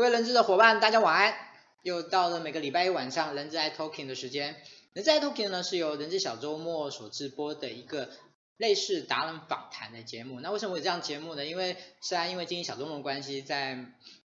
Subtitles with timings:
[0.00, 1.34] 各位人资的伙伴，大家晚安！
[1.82, 4.56] 又到了每个礼拜一晚上人资爱 Talking 的时间。
[4.94, 8.08] 人资爱 Talking 呢是由人资小周末所直播的一个
[8.56, 10.40] 类似达人访谈的节目。
[10.40, 11.44] 那为什么会有这样节目呢？
[11.44, 13.78] 因为虽然因为经营小周末的关系，在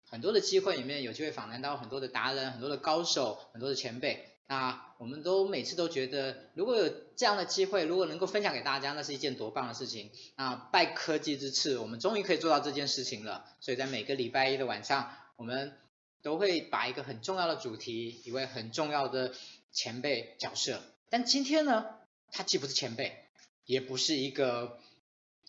[0.09, 4.31] 很多的机会里面有机会访谈到很多的达人、很多的高手、很多的前辈。
[4.47, 10.09] 那我们都每次都觉得，如果有这样的机会，如果能够分享给大家，那是一件多棒的事情。
[10.37, 13.43] 那拜科技之赐，我们终于可以做到这件事情了。
[13.59, 15.77] 所以在每个礼拜一的晚上，我们
[16.21, 19.33] 都会把一个很重要的主题，一位很重要的
[19.71, 20.81] 前辈角色。
[21.09, 21.85] 但今天呢，
[22.31, 23.25] 他既不是前辈，
[23.65, 24.79] 也不是一个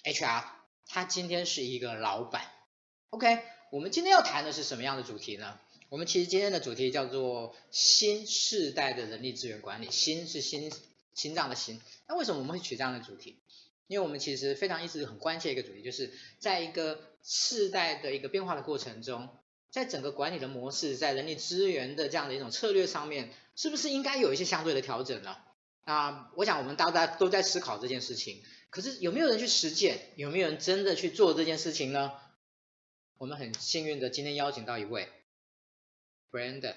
[0.05, 0.45] HR，
[0.87, 2.51] 他今天是一个老板。
[3.11, 5.59] OK，我们今天要谈的是什么样的主题呢？
[5.89, 9.91] 我们其实今天的主题叫做新世代的人力资源管理。
[9.91, 10.73] 心是心
[11.15, 11.81] 心脏的心。
[12.09, 13.39] 那为什么我们会取这样的主题？
[13.87, 19.29] 因为我们其实非常一直很关切一个主题，就是在一个世代的一个变化的过程中，
[19.77, 25.37] 在整个管理的模式，在人力资源的这样的一种策略上面，是不是应该有一些相对的调整呢？
[25.85, 28.43] 啊我想我们大家都在思考这件事情。
[28.71, 30.01] 可是有没有人去实践？
[30.17, 32.15] 有没有人真的去做这件事情呢？
[33.19, 35.11] 我们很幸运的今天邀请到一位。
[36.31, 36.75] ，Brand，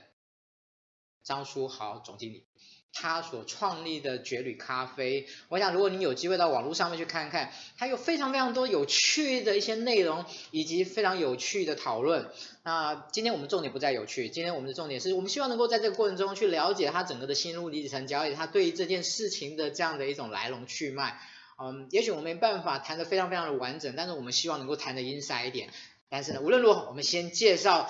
[1.23, 2.47] 张书豪总经理，
[2.91, 12.29] 他所创立的绝旅咖啡，我想如果你有机会到网络上面去看看，它有非常非常多有趣的一些内容，以及非常有趣的讨论。
[12.63, 21.19] 那今天我们重点不在有趣，今天我们的重点是我们希望能够在这个过程中去了解他整个的心路历程，了解他对于这件事情的这样的一种来龙去脉。
[21.61, 25.69] 嗯，也许我没办法谈得非常非常的完整，但是我们希望能够谈得 inside 一点。
[26.09, 27.89] 但是呢，无论如何，我们先介绍。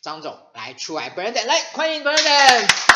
[0.00, 2.87] 张总来出来，Brandon 来欢迎 Brandon。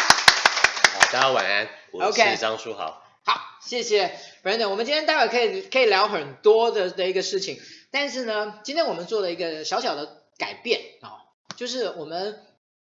[1.12, 3.04] 好，大家晚安，我是张书豪。
[3.22, 4.70] 好，谢谢 Brandon。
[4.70, 7.60] 我们今天待会可以可以聊很多的的一个事情，
[7.90, 11.20] 但是呢，今天我们做了一个小小的改变啊、哦，
[11.54, 12.40] 就是我们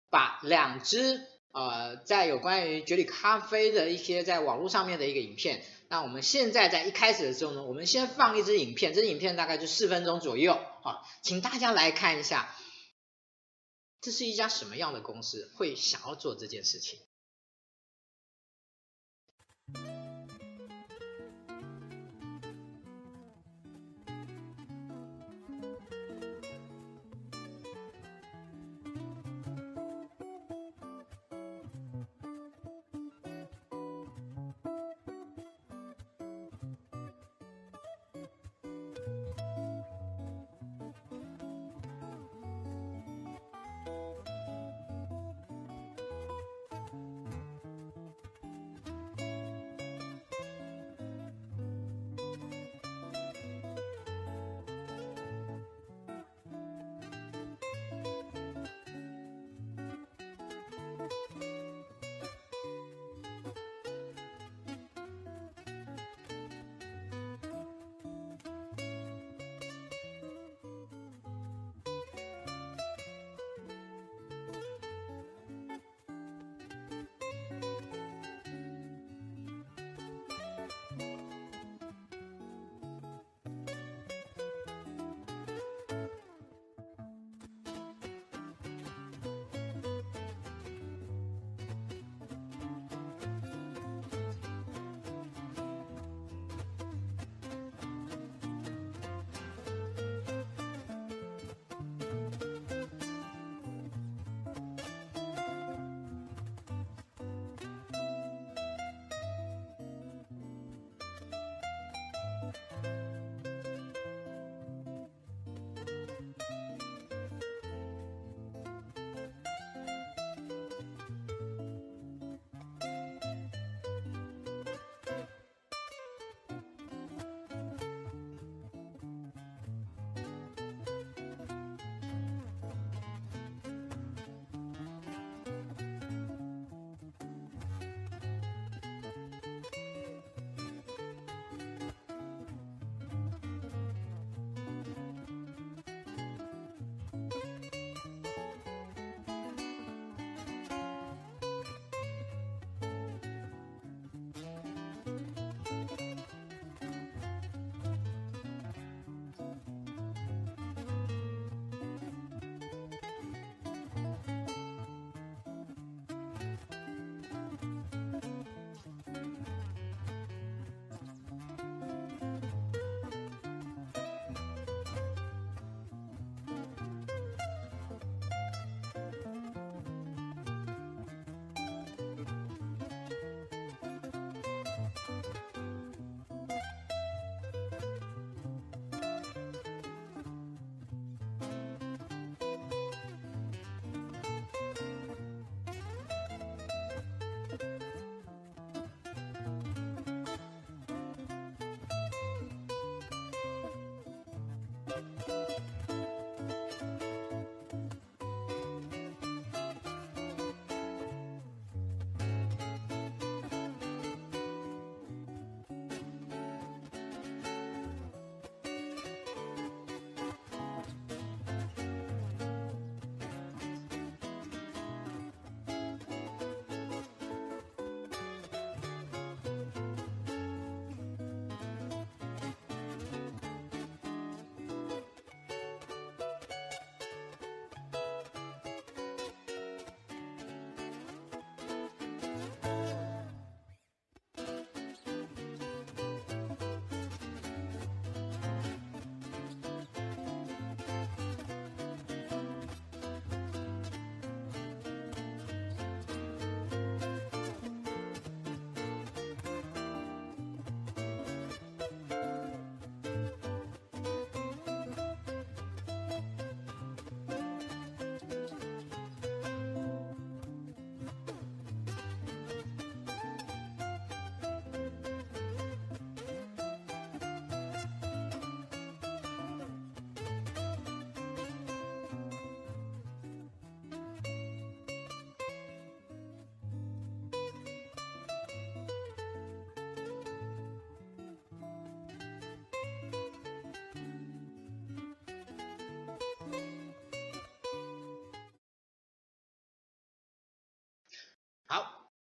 [0.10, 1.22] 把两支
[1.54, 12.54] 呃在有关于绝里咖啡的一些在网络上面的一个影片，那我们现在在一开始的时候呢，我们先放一支影片，这支影片大概就四分钟左右，啊、哦，请大家来看一下。
[14.02, 17.00] 这是一家什么样的公司会想要做这件事情？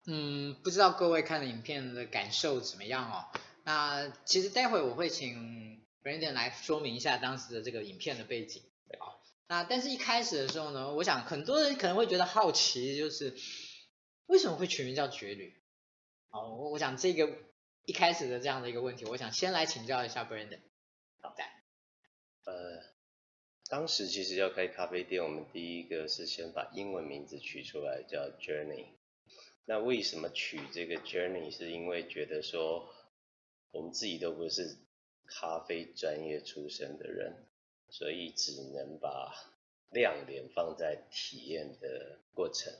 [0.06, 3.26] 嗯，不知道各位看了影片的感受怎么样哦？
[3.64, 8.62] 那其实待会我会请 Brandon 来说明一下当时的这个影片的背景。
[9.00, 13.36] 啊，那但是一开始的时候呢，我想很多人可能会觉得好奇，就是
[14.26, 15.60] 为什么会取名叫绝旅？
[16.30, 17.28] 好，我我想这个
[17.84, 20.60] 一开始的这样的一个问题，我想先来请教一下 Brandon。
[21.20, 21.42] 好的。
[22.44, 22.80] 呃，
[23.68, 28.86] 当时其实要开咖啡店，我们第一个是先把英文名字取出来，叫 Journey。
[29.68, 31.50] 那为什么取这个 Journey？
[31.50, 32.88] 是因为觉得说，
[33.72, 34.76] 我们自己都不是
[35.26, 37.48] 咖啡专业出身的人，
[37.90, 39.34] 所以只能把
[39.90, 42.72] 亮点放在体验的过程。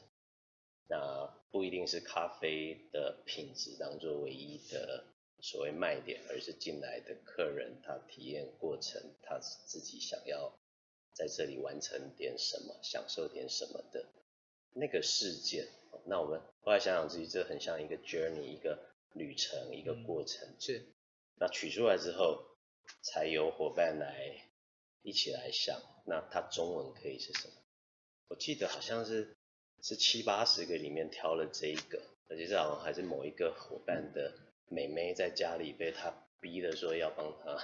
[0.88, 5.07] 那不一定是咖啡的品质当做唯一的
[5.40, 10.57] 所谓卖点，而是进来的客人他体验过程，他自己想要
[11.12, 14.07] 在这里完成点什么，享受点什么的
[14.73, 15.66] 那个事件。
[16.08, 18.78] 那我们后来想想自己，这很像一个 journey，一个
[19.12, 20.48] 旅程，一个过程。
[20.48, 20.86] 嗯、是。
[21.38, 22.46] 那取出来之后，
[23.02, 24.48] 才有伙伴来
[25.02, 27.54] 一起来想，那它中文可以是什么？
[28.28, 29.36] 我记得好像是
[29.82, 34.32] 是七八十个里面挑了这一个，而且这好像还是某一个伙伴的
[34.68, 36.10] 妹妹在家里被他
[36.40, 37.58] 逼的说要帮他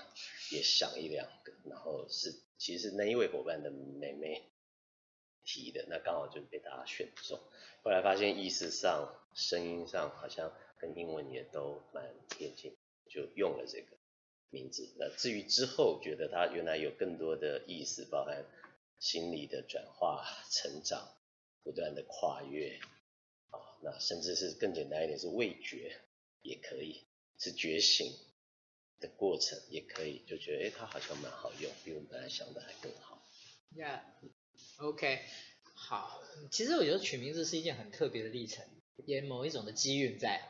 [0.50, 4.49] 也想一两个，然后是其实是那一位伙伴的妹妹。
[5.44, 7.38] 提的，那刚好就被大家选中，
[7.82, 12.76] 后来发现意思上、声音上好像跟英文也都蛮贴近，
[13.08, 13.96] 就用了这个
[14.50, 14.94] 名字。
[14.99, 18.44] 那至于之后觉得它原来有更多的意思，包含
[18.99, 21.08] 心理的转化、成长、
[21.62, 22.78] 不断的跨越，
[23.50, 26.00] 啊，那甚至是更简单一点是味觉
[26.42, 27.04] 也可以，
[27.38, 28.12] 是觉醒
[29.00, 33.20] 的过程也可以，就觉得诶它好像蛮好用，比我们本来想的还更好。
[33.75, 34.00] Yeah.
[34.82, 35.20] OK，
[35.74, 36.20] 好，
[36.50, 38.64] 其实我觉得取名字是一件很特别的历程，
[39.06, 40.42] 也某一种的机运在。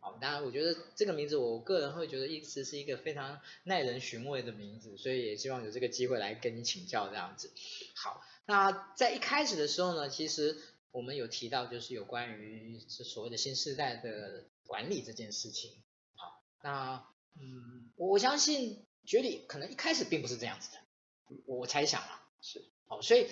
[0.00, 7.52] 好，当然我觉得这个名字，我个人会觉得一直是一个非常耐人寻味的名字，所以也希望有这个机会来跟你请教这样子。
[7.94, 10.58] 好，那在一开始的时候呢，其实
[10.90, 15.70] 我们有提到就是有关于这所谓的新时代的管理这件事情。
[16.16, 17.06] 好，那
[17.40, 23.28] 嗯，我相信绝旅可能一开始并不是这样子的，我猜想啊，是，好，所以。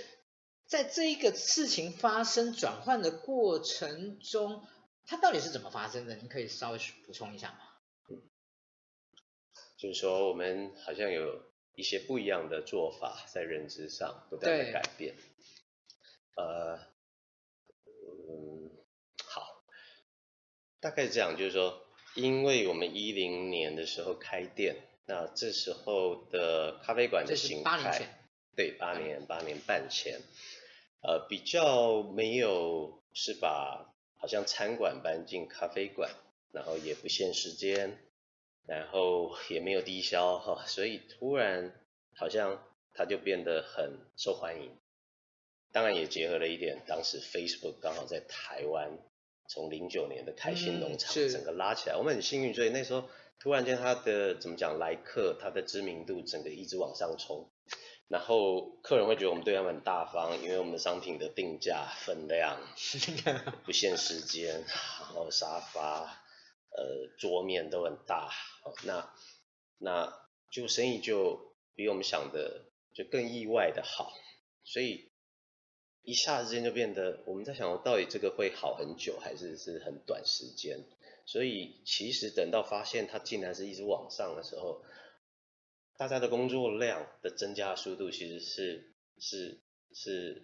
[0.66, 4.66] 在这一个事情发生转换的过程中，
[5.04, 6.16] 它到底是怎么发生的？
[6.16, 7.58] 你可以稍微补充一下吗？
[8.08, 8.20] 嗯，
[9.78, 11.40] 就是说我们好像有
[11.76, 15.14] 一些不一样的做法，在认知上不断的改变。
[16.34, 16.78] 呃，
[17.86, 18.70] 嗯，
[19.24, 19.62] 好，
[20.80, 28.18] 大概这样，就是说，因为我们一零年的时候开店，那这时候的咖啡馆的形态，
[28.56, 30.20] 对，八年八年半前。
[31.02, 36.10] 呃，比较没有是把好像餐馆搬进咖啡馆，
[36.52, 37.98] 然后也不限时间，
[38.66, 41.72] 然后也没有低消哈，所以突然
[42.14, 42.62] 好像
[42.92, 44.76] 它就变得很受欢迎。
[45.72, 48.98] 当然也结合了一点，当时 Facebook 刚好在台湾，
[49.48, 57.50] 从零九年的开心农场整个拉起来，嗯、我们很幸运，所以那时候突然间它的怎么讲来客，它的知名度整个一直往上冲。
[58.08, 62.60] 然后客人会觉得我们对他们很大方，因为我们的商品的定价、分量、
[63.64, 66.02] 不限时间，然后沙发、
[66.70, 68.30] 呃桌面都很大，
[68.84, 69.12] 那
[69.78, 70.20] 那
[70.52, 74.12] 就生意就比我们想的就更意外的好，
[74.62, 75.10] 所以
[76.02, 80.84] 一下子间就变得我们在想，到底这个会好很久，还是是很短时间？
[81.26, 84.84] 所以其实等到发现它竟然是一直往上的时候。
[85.98, 89.58] 大家的工作量的增加速度其实是是
[89.94, 90.42] 是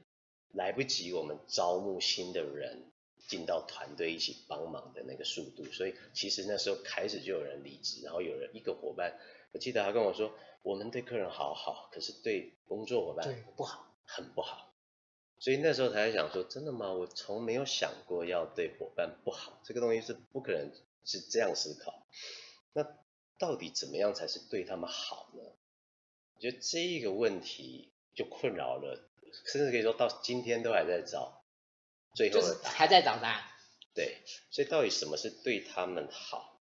[0.52, 2.90] 来不及我们招募新的人
[3.28, 9.18] 进到团队一起帮忙的那个速度，所以其实那时候开始就有人离职，然后有人一个伙伴，
[9.52, 14.75] 我记得他跟我说，我们对客人好好，可是对工作伙伴不好，很不好，
[15.38, 16.92] 所以那时候才想说，真的吗？
[16.92, 20.73] 我从没有想过要对伙伴不好，这个东西是不可能
[21.04, 22.06] 是这样思考，
[22.73, 22.87] 那。
[23.43, 25.43] 到底怎么样才是对他们好呢？
[26.37, 29.11] 我觉得这个问题就困扰了，
[29.47, 31.43] 甚至可以说到今天都还在找
[32.15, 33.43] 最后的答案，还在找答案。
[33.95, 34.19] 对，
[34.53, 36.61] 所以到底什么是对他们好？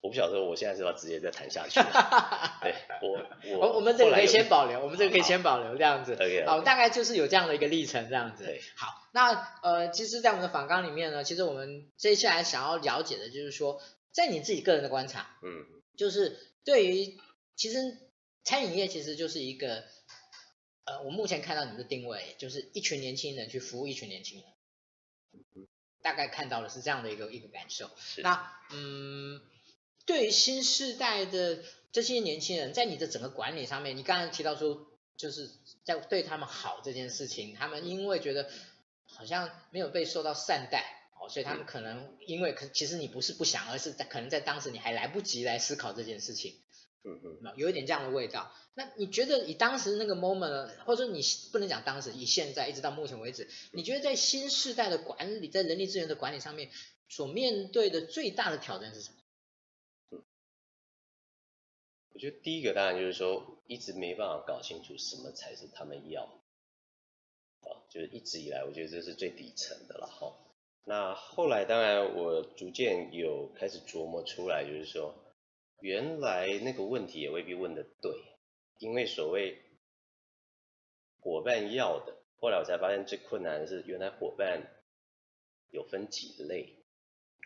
[0.00, 1.78] 我不晓得，我现在是要直接再谈下去。
[2.60, 6.16] 对，我我我们这个可以先保留，我们这个可以先保留这样子。
[6.16, 6.46] Okay, okay.
[6.46, 8.44] 好，大概就是有这样的一个历程这样子。
[8.44, 9.32] 对，好，那
[9.62, 15.64] 呃，其实，在我们的访纲里面呢，其实我们接下来想要了解的就是说，在你自己个人的观察，嗯。
[15.96, 17.18] 就是对于
[17.56, 17.98] 其实
[18.42, 19.84] 餐饮业其实就是一个
[20.84, 24.48] 呃，我目前看到你们的定位就是一群年轻人去服务一群年轻人。
[26.02, 27.90] 大概看到的是这样的一个一个感受。
[28.18, 29.40] 那嗯，
[30.04, 34.86] 对于新时代的这些年轻人，在你的整个管理上面，你刚才提到说，
[35.16, 35.50] 就是
[35.82, 38.50] 在对他们好这件事情，他们因为觉得
[39.06, 41.03] 好像没有被受到善待。
[41.28, 46.62] 所以他们可能因为可其实你不是不想，而是在可能在当时你还来不及来思考这件事情，
[47.02, 48.54] 嗯嗯，有一点这样的味道。
[48.74, 51.20] 那你觉得以当时那个 moment，或者说你
[51.52, 56.70] 不能讲当时，以现在一直到目前为止，你觉得在新时代的管理，在人力资源的管理上面，
[57.08, 59.16] 所面对的最大的挑战是什么？
[60.10, 60.24] 嗯，
[62.14, 66.24] 我觉得第一个当然就是说，一直没办法搞清楚什么才是他们要，
[67.60, 70.36] 啊，就是一直以来，我觉得这是最底层的了哈。
[70.86, 75.14] 那后来当然我逐渐有开始琢磨出来，就是说，
[75.80, 78.12] 原来那个问题也未必问的对，
[78.80, 79.62] 因为所谓
[81.20, 84.62] 伙伴要的，后来我才发现最困难的是，原来伙伴
[85.70, 86.84] 有分几类，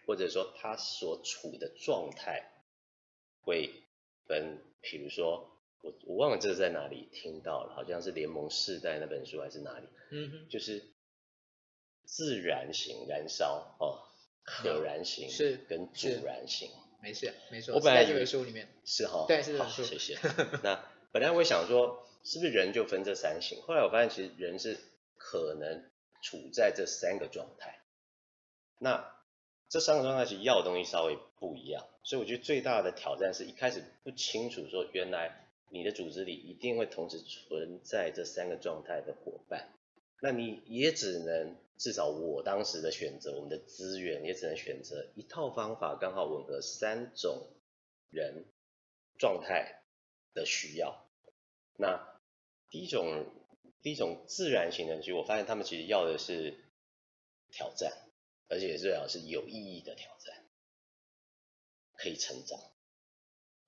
[0.04, 2.50] 或者说他所处的状态
[3.42, 3.72] 会
[4.26, 10.97] 分，比如说我我忘了这是在哪里听到了，好像是联盟世代那本书还是哪里，嗯哼，就是。
[12.08, 14.00] 自然型燃烧哦，
[14.42, 16.70] 可燃型是跟主燃型，
[17.02, 17.74] 没事没错。
[17.74, 20.18] 我本来在这本书里面是哈，对是好，谢谢。
[20.64, 23.60] 那本来我想说，是不是人就分这三型？
[23.60, 24.78] 后来我发现，其实人是
[25.18, 25.84] 可能
[26.22, 27.78] 处在这三个状态。
[28.78, 29.14] 那
[29.68, 39.68] 这三个状态其实要的东西稍微不一样，所以我觉得最大的挑战是一开始不清楚说，原来你的组织里一定会同时存在这三个状态的伙伴。
[40.22, 47.48] 那你也只能，至少我当时的选择，我们的资源也只能选择一套方法，刚好吻合三种
[48.10, 48.44] 人
[49.18, 49.82] 状态
[50.34, 51.08] 的需要。
[51.76, 52.20] 那
[52.68, 53.26] 第一种，
[53.80, 56.58] 第一种自然型的，其实我发现他们其实要的是
[57.50, 57.92] 挑战，
[58.48, 60.44] 而且最好是有意义的挑战，
[61.94, 62.58] 可以成长。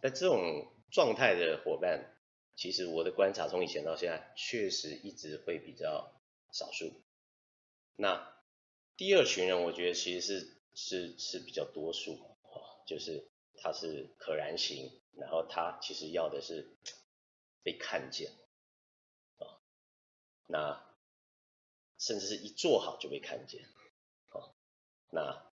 [0.03, 2.17] 那这种状态的伙伴，
[2.57, 6.17] 其实我的观察从以前到现在，确实一直会比较。
[6.53, 6.93] 少数，
[7.97, 8.35] 那
[8.97, 16.77] 第二群人，我觉得其实是是是比较多数，啊就是他是可燃型，然后他其实要的是
[17.63, 18.31] 被看见，
[19.39, 19.61] 啊，
[20.47, 20.87] 那
[21.99, 23.63] 甚至是一做好就被看见，
[24.31, 24.53] 啊，
[25.11, 25.51] 那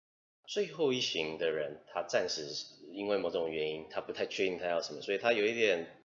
[0.46, 2.48] 最后一型的人，他暂时
[2.92, 6.04] 因为某种原因，他不太确定他要什么，所以他有一点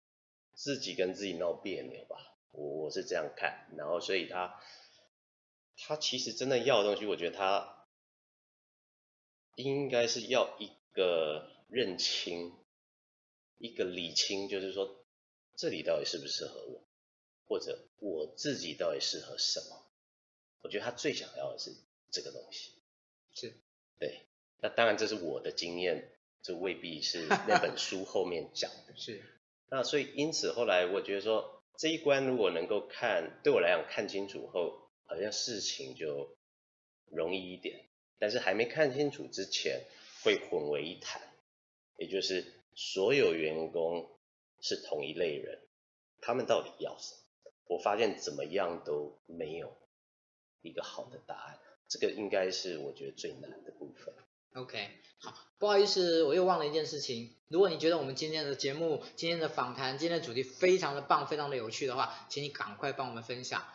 [0.54, 2.36] 自己跟自己闹别扭吧。
[2.52, 4.60] 我我是这样看，然后所以他
[5.86, 7.86] 他其实真的要的东西，我觉得他
[9.56, 12.54] 应该是要一个认清，
[13.58, 15.04] 一个理清，就是说
[15.56, 16.84] 这里到底适不适合我，
[17.46, 19.86] 或者我自己到底适合什么？
[20.62, 21.74] 我觉得他最想要的是
[22.10, 22.72] 这个东西。
[23.32, 23.54] 是，
[23.98, 24.26] 对。
[24.58, 26.12] 那当然这是我的经验，
[26.42, 28.94] 这未必是那本书 后面讲的。
[28.96, 29.22] 是。
[29.68, 31.56] 那所以因此后来我觉得说。
[31.78, 36.36] 这一关如果能够看，对我来讲看清楚后，好像事情就
[37.10, 37.84] 容易一点。
[38.20, 39.84] 但是还没看清楚之前，
[40.22, 41.20] 会混为一谈。
[41.96, 44.08] 也就是所有员工
[44.60, 45.58] 是同一类人，
[46.20, 47.52] 他们到底要什么？
[47.66, 49.76] 我发现怎么样都没有
[50.62, 51.58] 一个好的答案。
[51.88, 54.14] 这个应该是我觉得最难的部分。
[54.54, 57.36] OK，好，不好意思，我又忘了一件事情。
[57.48, 63.66] 如果你觉得我们今天的节目、今天的访谈、今天的主题非常的棒、非常的有趣的话，请你赶快帮我们分享。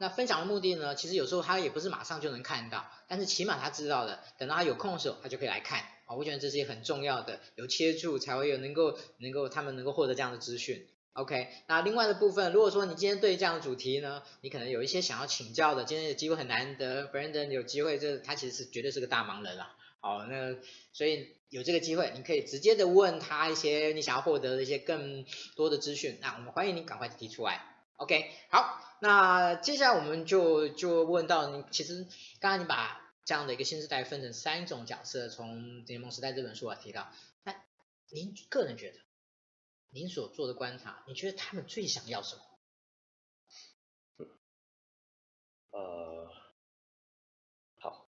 [0.00, 5.84] 那分享的目的呢，其实有时候他也不是马上就能看到，但是起码他知道的，等到他有空的时候，他就可以来看。
[6.06, 10.86] 好，我觉得这是一个很重要的，有切触才会有能够能够他们能够获得这样的资讯。
[11.12, 19.76] OK，那另外的部分，如果说你今天对这样的主题呢，你可能有一些想要请教的，今天的机会很难得，Brandon 有机会，这他其实是绝对是个大忙人啦。
[20.00, 20.56] 好，那
[20.94, 26.16] 所以有这个机会，你可以直接的问他一些你想要获得的一些更多的资讯。
[26.22, 27.69] 那我们欢迎你赶快提出来。
[28.00, 32.06] OK，好，那接下来我们就就问到你，其实
[32.40, 37.54] 刚刚你把这样的一个新时代分成三种角色，从《联盟时代》这本书啊提到，那
[38.08, 38.98] 您个人觉得，
[39.90, 42.42] 您所做的观察，你觉得他们最想要什么？
[45.72, 46.26] 呃，
[47.80, 48.08] 好，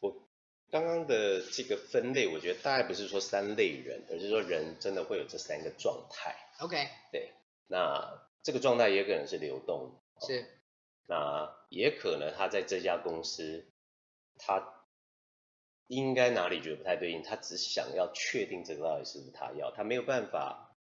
[0.00, 0.28] 我
[0.68, 6.36] 刚刚的这个分类，我觉得大概不是说三类人，而是说人真的会有这三个状态。
[6.58, 7.32] OK，对，
[7.68, 10.46] 那这个状态也可能是流动，是，
[11.06, 13.70] 那也可能他在这家公司，
[14.38, 14.86] 他
[15.86, 20.74] 应该哪里觉得不太对劲，他只想要确定这个到底是不是他要，他没有办法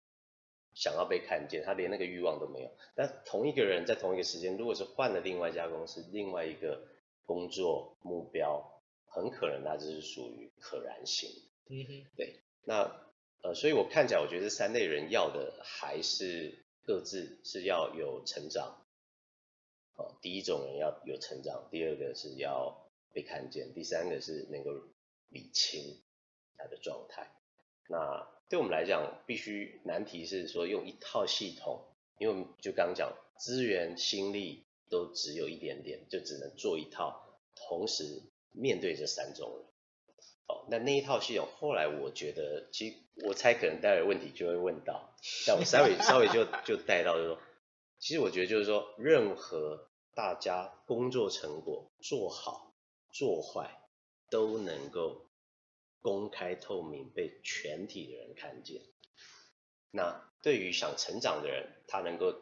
[0.76, 2.70] 想要被看见，他连那个欲望都没有。
[2.94, 6.88] 但同一个人在同一个时间，如果是换了另外一家公司，另外一个
[7.26, 11.32] 工作目标，很可能他就是属于可燃性。
[11.68, 12.96] 嗯哼，对，那
[13.42, 18.86] 呃，所以我看起来，我觉得这三类人要的还是各自是要有成长。
[19.96, 24.72] 哦，第一种人要有成长，第二个是要被看见，第三个是能够
[25.30, 26.04] 理清
[26.58, 27.32] 他的状态。
[27.88, 31.86] 那对我们来讲，必须难题是说用一套系统，
[32.20, 38.22] 因为就刚讲资源心力都只有一点点，就只能做一套，同时
[38.52, 39.66] 面对这三种人。
[40.48, 45.16] 哦，那那一套系统，后来我觉得，其实我猜可能待会问题就会问到，
[45.48, 47.40] 但我稍微稍微就就带到就是说，
[47.98, 52.76] 其实我觉得就是说，任何大家工作成果做好
[53.12, 53.82] 做坏，
[54.30, 55.32] 都能够
[56.02, 58.84] 公开透明，被全体的人看见。
[59.90, 62.36] 那对于想成长的人，他能够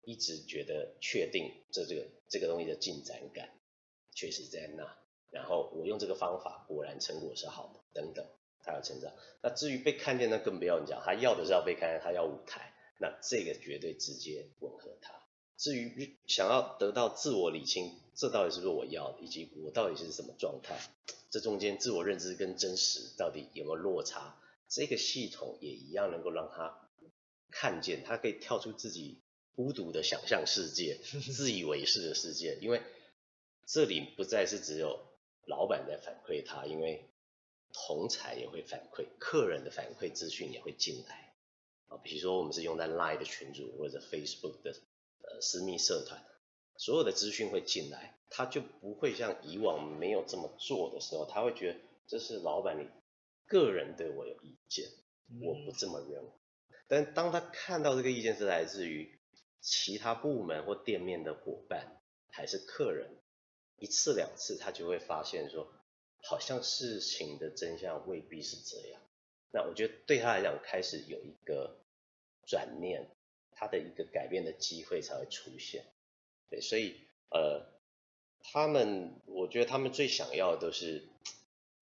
[0.00, 3.50] 一直觉得确定这这个这个东西的进展感，
[4.14, 5.01] 确实在那。
[5.32, 8.26] 然后我用这个方法，果然成果是好的，等等，
[8.62, 9.10] 他要成长。
[9.42, 15.14] 那至于被看见，那更不要你讲，他要的是要被看见，他要舞台，那这个绝对直接吻合他。
[15.56, 20.78] 至于想要得到自我理清，这到底是不是我要的，以及我到底是什么状态，
[21.30, 24.36] 这中间自我认知跟真实到底有没有落差，
[24.68, 26.90] 这个系统也一样能够让他
[27.50, 29.22] 看见，他可以跳出自己
[29.54, 30.98] 孤独的想象世界，
[31.32, 32.82] 自以为是的世界，因为
[33.64, 35.10] 这里不再是只有。
[35.46, 37.10] 老板在反馈他，因为
[37.72, 41.34] 同才也会反馈，客人的反馈资讯也会进来
[41.88, 41.96] 啊。
[41.98, 44.70] 比如说我们是用在 Line 的群组或者 Facebook 的
[45.22, 46.22] 呃私密社团，
[46.76, 52.88] 所有的资讯会进来，他就不会像以往没有这么做的时候，他会觉得这是老板你
[53.46, 54.90] 个人对我有意见，
[55.42, 56.30] 我不这么认为。
[56.88, 59.18] 但当他看到这个意见是来自于
[59.60, 63.21] 其他部门或店面的伙伴还是客人。
[63.82, 65.66] 一次两次，他就会发现说，
[66.22, 69.00] 好像事情的真相未必是这样。
[69.50, 71.80] 那我觉得对他来讲，开始有一个
[72.46, 73.10] 转念，
[73.50, 75.84] 他的一个改变的机会才会出现。
[76.48, 77.66] 对，所以呃，
[78.38, 81.08] 他们，我觉得他们最想要的都是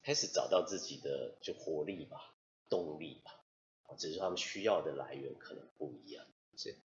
[0.02, 2.34] 开始找到自己的就活力吧，
[2.70, 3.44] 动力吧。
[3.98, 6.24] 只是他们需要的来源可能不一样。
[6.56, 6.78] 是，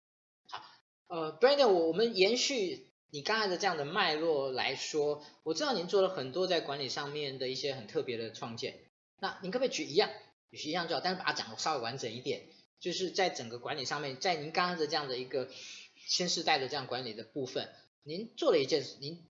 [0.49, 0.65] 好，
[1.09, 2.87] 呃，Brandon，我我们延续。
[3.15, 8.91] 你刚才的这样的脉络来说，我知道您做了很多在管理上面的一些很特别的创建。
[9.19, 10.11] 那您可不可以举一样，
[10.51, 12.49] 举一样就好，但是把它讲的稍微完整一点，
[12.81, 15.51] 就是在整个管理上面，在您刚才的这样的一个
[15.95, 17.71] 新世代的这样管理的部分，
[18.03, 19.29] 您做了一件事，您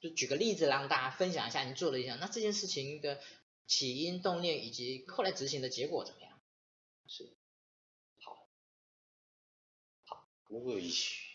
[0.00, 3.20] 就举个例子让大家分享一下您做了一下，那这件事情的
[3.68, 6.40] 起因、动念以及后来执行的结果怎么样？
[7.06, 7.36] 是。
[8.18, 8.48] 好，
[10.06, 10.90] 好如果与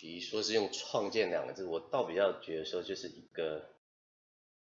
[0.06, 3.70] 其说是用创建两个字，我倒比较觉得说就是一个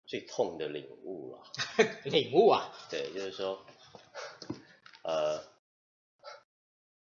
[0.06, 1.44] 最痛的领悟了。
[2.06, 2.74] 领悟啊？
[2.90, 3.66] 对，就是说，
[5.04, 5.44] 呃，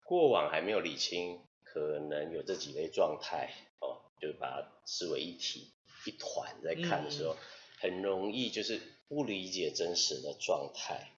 [0.03, 5.73] 过往还没有理清，可能有这几类状态哦，就把它视为一体
[6.05, 7.37] 一团在看的时候，嗯、
[7.79, 11.13] 很容易就是不理解真实的状态，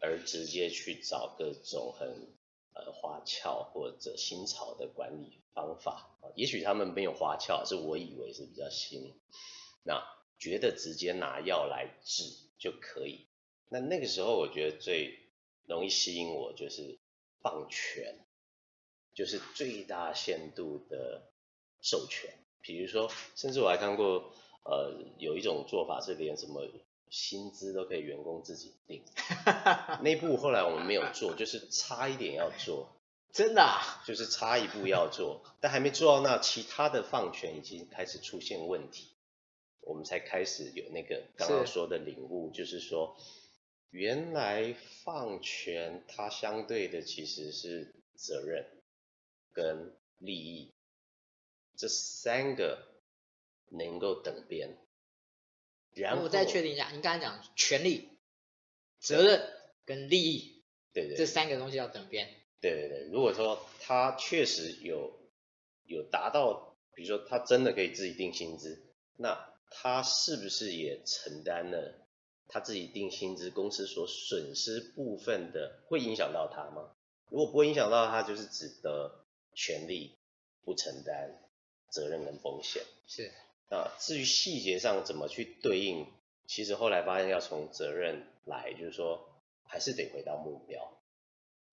[0.00, 2.36] 而直接去找各种很。
[2.74, 9.14] 呃，花俏或者新潮的管理方法，也许他们没有花俏，是我以为是比较新。
[9.84, 10.02] 那
[10.38, 12.24] 觉得直接拿药来治
[12.58, 13.28] 就可以。
[13.68, 15.18] 那那个时候，我觉得最
[15.66, 16.98] 容易吸引我就是
[17.40, 18.24] 放权，
[19.14, 21.30] 就是最大限度的
[21.80, 22.32] 授权。
[22.60, 24.32] 比如说，甚至我还看过，
[24.64, 26.66] 呃，有一种做法是连什么。
[27.12, 29.04] 薪资都可以员工自己定，
[30.00, 32.88] 那步后来我们没有做，就是差一点要做，
[33.34, 39.12] 真的啊，就是差一步要做，但还没做到那，其他的放权已经开始出现问题，
[39.82, 42.64] 我们才开始有那个刚刚说的领悟，是。
[42.64, 43.14] 就是说，
[43.90, 48.64] 原来放权它相对的其实是责任
[49.52, 50.72] 跟利益，
[51.76, 52.88] 这三个
[53.68, 54.78] 能够等边。
[55.94, 58.08] 然后我再确定一下，你刚才讲权利、
[58.98, 59.42] 责任
[59.84, 62.28] 跟利益，对对，这三个东西要等边。
[62.60, 65.18] 对对对，如果说他确实有
[65.84, 68.82] 有达到，比如说他真的可以自己定薪资，
[69.16, 72.06] 那他是不是也承担了
[72.48, 76.94] 他自己定薪资公司所损失部分的，会影响到他吗？
[77.28, 79.24] 如果不会影响到他，就是指的
[79.54, 80.16] 权利
[80.62, 81.42] 不承担
[81.90, 82.82] 责任跟风险。
[83.08, 83.32] 是。
[83.72, 86.06] 啊，至于细节上怎么去对应，
[86.46, 89.30] 其实后来发现要从责任来，就是说
[89.64, 90.92] 还是得回到目标。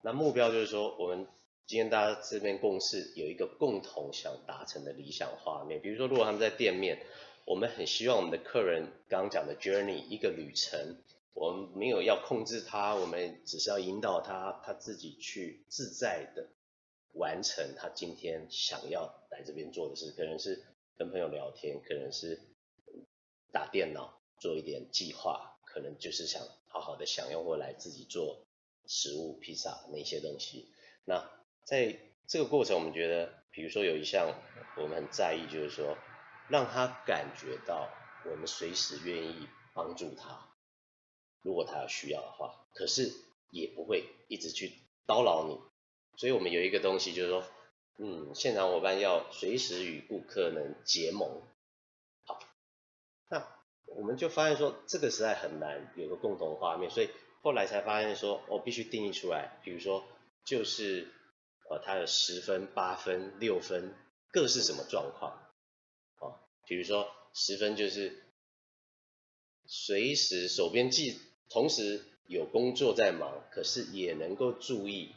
[0.01, 1.27] 那目标就是说，我们
[1.67, 5.81] 今天大家这边共识有一个共同想达成的理想画面。
[5.81, 7.05] 比如说，如果他们在店面，
[7.43, 10.95] 我们很希望我们的客人刚刚讲的 journey 一个旅程，
[11.33, 16.47] 我们没有要控制他，我们只是要引导他，他自己去自在的
[17.13, 20.63] 完成他今天想要来这边做的事，可能是
[20.99, 22.41] 跟朋友聊天，可能是
[23.53, 28.45] 打电脑做一点计划，可能就是想好好的享用或来自己做
[28.85, 30.73] 食物、披萨那些东西。
[31.05, 31.31] 那
[31.63, 34.35] 在这个过程，我们觉得，比如说有一项
[34.75, 35.97] 我们很在意，就是说
[36.49, 37.89] 让他感觉到
[38.29, 40.53] 我们随时愿意帮助他，
[41.41, 43.09] 如果他有需要的话，可是
[43.51, 44.73] 也不会一直去
[45.07, 45.57] 叨扰你。
[46.17, 47.45] 所以我们有一个东西，就是说，
[48.01, 51.41] 嗯，现场伙伴要随时与顾客能结盟。
[52.25, 52.39] 好，
[53.29, 53.45] 那
[53.85, 57.09] 我们就发现说，这个时代很难有个共同画面，所以
[57.41, 60.03] 后来才发现说，我必须定义出来，比如说
[60.43, 61.13] 就是。
[61.71, 63.93] 呃，它的十分、八分、六分，
[64.31, 65.39] 各是什么状况？
[66.17, 68.23] 哦，比如说十分就是
[69.67, 75.13] 随时手边既同时有工作在忙，可是也能够注意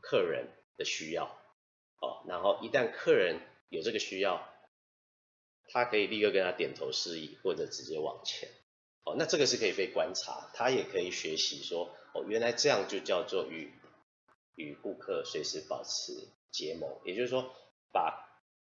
[0.00, 0.46] 客人
[0.78, 1.26] 的需要，
[2.00, 3.38] 哦，然后一旦客人
[3.68, 4.48] 有这个需要，
[5.68, 8.48] 他可以立刻跟他点头示意，或者直接往前，
[9.04, 13.74] 哦，那这个是可以被观察，他也可以学习说，哦，原来这样就叫做与。
[14.60, 16.12] 与顾客随时保持
[16.50, 17.54] 结盟，也就是说，
[17.92, 18.28] 把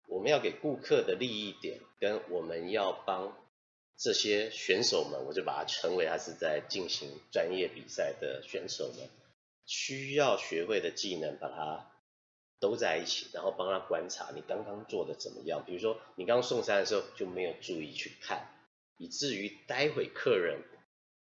[0.08, 3.38] 我们要给顾客的利益点跟我们要帮
[3.96, 9.08] 这些选手们，我就把它称为他是在进行专业比赛的选手们
[9.64, 11.88] 需要学会的技能，把它
[12.60, 15.62] 都在一起，然后帮他观察你刚刚做的怎么样。
[15.66, 18.48] 比如说，你刚送餐的时候就没有注意去看，
[18.96, 20.62] 以至于待会客人。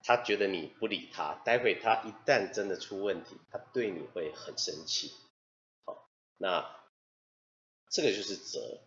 [0.01, 5.12] 他觉得你不理他，待会他一旦真的出问题，他对你会很生气。
[5.84, 6.73] 好，那
[7.89, 8.79] 这个就是责，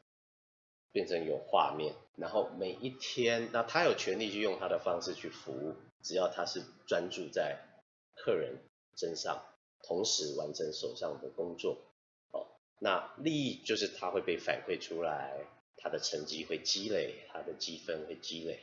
[0.91, 7.59] 变成有画面，然后每一天，那他有权利去用他的方式去服务，只要他是专注在
[8.17, 8.57] 客人
[8.97, 9.45] 身上，
[9.83, 11.77] 同时完成手上的工作。
[12.83, 18.61] 那利益就是他会被反馈出来，他的成绩会积累，他的积分会积累。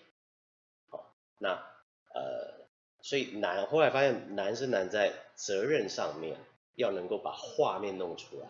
[0.89, 1.65] 好，那。
[2.11, 2.65] 呃，
[3.03, 6.39] 所以难，后来发现难是难在责任上面，
[6.73, 8.49] 要能够把画面弄出来，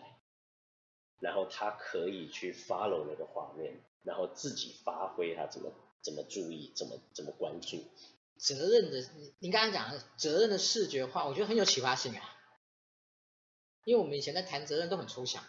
[1.18, 7.84] 然后他可以去 follow 那个画面，然后自己发挥他怎么怎么注意，怎么怎么关注。
[8.38, 9.06] 责任的，
[9.40, 12.22] 您刚刚讲的责任的视觉化，我觉得很有启发性啊。
[13.84, 15.44] 因为我们以前在谈责任都很抽象。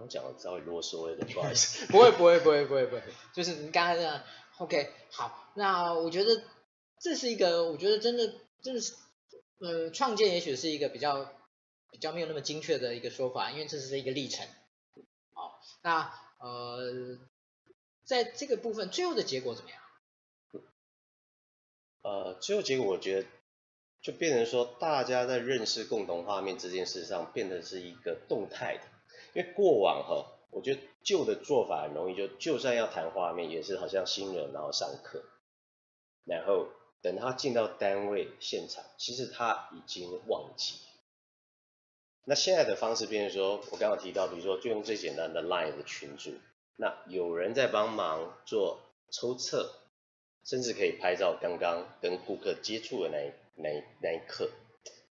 [0.00, 1.86] 刚刚讲的稍微啰嗦一点，不好意思。
[1.92, 3.02] 不会不会不会不会不会，
[3.34, 4.22] 就是你刚才这样。
[4.58, 6.42] OK，好，那我觉得。
[7.02, 8.92] 这是一个，我觉得真的，真的是，
[9.60, 11.32] 呃，创建也许是一个比较
[11.90, 14.46] 比较没有那么精确的一个说法，因为这是一个历程。
[15.32, 17.18] 好，那呃，
[18.04, 19.80] 在这个部分最后的结果怎么样？
[22.02, 23.28] 呃，最后结果我觉得
[24.02, 28.82] 就变成说，大家在认识共同画面这件事上，变得是一个动态的，
[29.34, 35.22] 因为过往哈，我觉得旧的做法很容易，就就算要谈画面，也是好像新人然后上课，
[36.24, 36.68] 然后。
[37.02, 40.74] 等他进到单位现场，其实他已经忘记。
[42.26, 46.34] 那现在的方式变成说，我刚刚提到，比如说就用最简单的 Line 的群组，
[46.76, 49.76] 那有人在帮忙做抽测，
[50.44, 54.50] 甚至可以拍照刚刚跟顾客接触的那那那一刻，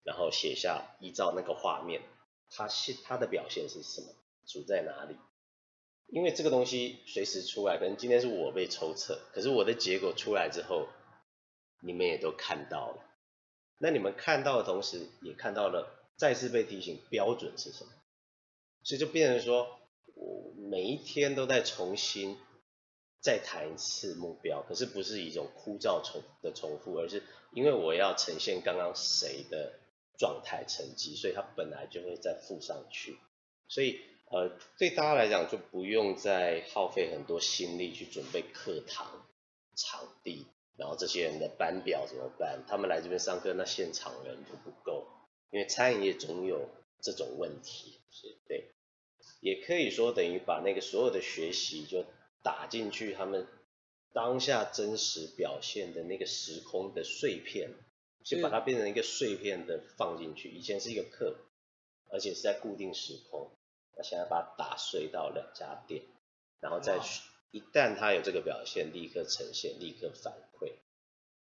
[0.03, 2.03] 然后写下依照那个画面，
[2.57, 4.09] 他现他的表现是什么，
[4.47, 5.17] 处在哪里？
[6.09, 10.89] 因为这个东西随时出来，可能今天是我被抽测，可是我的结果出来之后。
[11.83, 13.05] 你们也都看到了，
[13.79, 17.91] 那你们看到的同时，也看到了再次被提醒标准是什么，
[18.83, 19.79] 所以就变成说，
[20.15, 22.39] 我每一天都在重新
[23.21, 29.75] 再谈一次目标，可是不是一种枯燥重的重复，而是因为我要呈现刚刚谁的
[30.19, 33.19] 状态成绩，所以它本来就会再附上去，
[33.69, 34.01] 所以
[34.31, 39.27] 呃，对大家来讲就不用再耗费很多心力去准备课堂
[39.77, 40.47] 场地。
[40.79, 42.63] 然后这些人的班表怎么办？
[42.69, 45.07] 他们来这边上课，那现场人就不够，
[45.51, 46.69] 因为餐饮业总有
[47.01, 48.73] 这种问题，是对。
[49.41, 52.05] 也可以说等于把那个所有的学习就
[52.43, 53.47] 打进去，他们
[54.13, 57.71] 当下真实表现的那个时空的碎片，
[58.27, 60.51] 就把它变成一个碎片的放进去。
[60.51, 61.37] 以前是一个课，
[62.11, 63.53] 而且是在固定时空，
[63.97, 66.03] 那现在把它打碎到两家店，
[66.61, 67.23] 然后再去。
[67.53, 70.73] 一旦他有这个表现，立刻呈现，立刻反馈，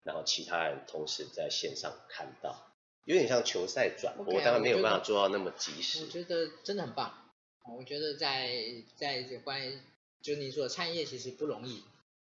[0.04, 2.74] 然后其他人同时在线上看到，
[3.06, 6.04] 有点像球赛转播，当然没有办法做到那么及时。
[6.04, 7.32] 我觉得真的很棒，
[7.78, 8.50] 我觉得在
[8.98, 9.80] 在这关于
[10.22, 11.84] 就你说的餐饮业其实不容易，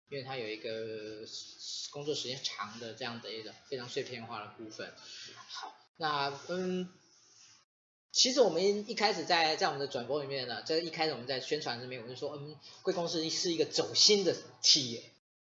[0.09, 1.27] 因为它有一个
[1.91, 4.93] 工作时间长的这样的一个非常碎片化的部分。
[5.49, 6.89] 好，那嗯。
[8.17, 15.03] 其实我们一开始在在我们的转播里面呢，这一开始我们在宣传这边，我们就说，嗯，贵公司是一个走心的企业，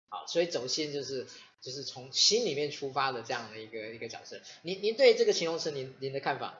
[0.08, 1.28] 好，所以走心就是
[1.62, 4.42] 就是从心里面出发的这样的一个一个角色。
[4.62, 6.58] 您您对这个形容词，您您的看法？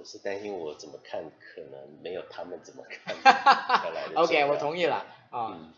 [0.00, 3.14] 我是担心我怎么看，可能没有他们怎么看。
[4.16, 5.52] OK，我同意了啊。
[5.52, 5.74] 嗯，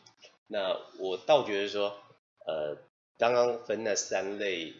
[0.46, 1.96] 那我倒觉得说，
[2.46, 2.78] 呃，
[3.18, 4.74] 刚刚分那三类，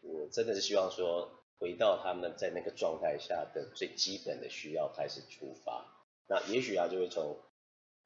[0.00, 1.34] 我真的是希望说。
[1.60, 5.84] 回到他们在那个状态下的最基本的需要开始出发，
[6.28, 7.36] 那也许啊就会从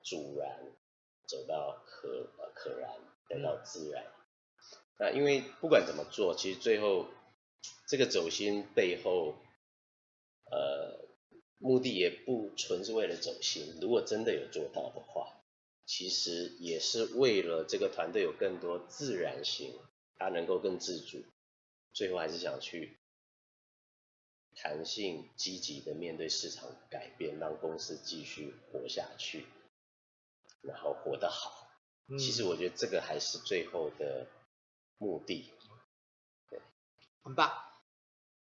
[0.03, 0.59] 阻燃
[1.29, 2.91] 走到可呃可燃，
[3.29, 4.07] 再到自然。
[4.99, 7.09] 那因为不管怎么做，其实最后
[7.87, 9.35] 这个走心背后，
[10.53, 11.09] 呃，
[11.57, 13.79] 目的也不纯是为了走心。
[13.81, 15.41] 如果真的有做到的话，
[15.87, 19.73] 其实也是为了这个团队有更多自然性，
[20.17, 21.25] 他能够更自主。
[21.95, 22.99] 最后还是想去。
[24.55, 29.47] 弹性积极的面对市场改变，让公司继续活下去，
[30.61, 31.71] 然后活得好。
[32.09, 32.19] 嗯。
[32.19, 34.27] 其实我觉得这个还是最后的
[34.99, 35.51] 目的。
[36.51, 36.61] 对，
[37.23, 37.72] 很棒。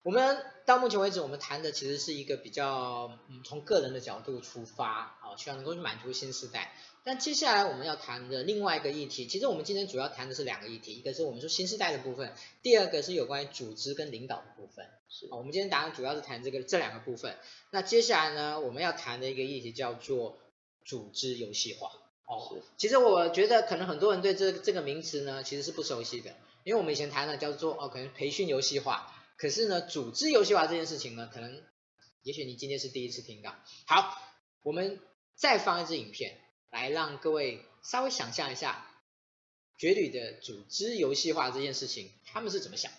[0.04, 0.36] 我们
[0.66, 6.74] 到目前为止，我们谈的其实是一个比较，嗯，从个人的角度出发，好，希望能够去满足新时代。
[7.04, 14.86] 但接下来我们要谈的另外一个议题，其实我们今天主要谈的是两个议题，一个是我们说新时代的部分，第二个是有关于组织跟领导的部分。
[15.08, 17.38] 是，我们今天答案主要是谈这个这两个部分。
[17.70, 20.36] 那接下来呢，我们要谈的一个议题叫做
[20.84, 21.90] 组织游戏化。
[22.26, 26.30] 哦，其实我觉得可能很多人对这这个名词呢，其实是不熟悉的，
[26.64, 29.10] 因为我们以前谈的叫做哦，可能培训游戏化。
[29.44, 31.62] 可是呢，组织游戏化这件事情呢，可能，
[32.22, 33.54] 也许你今天是第一次听到。
[33.86, 34.18] 好，
[34.62, 34.98] 我们
[35.34, 38.90] 再放一支影片，来让各位稍微想象一下，
[39.76, 42.98] 绝旅的组织游戏化这件事情，他们是怎么想的。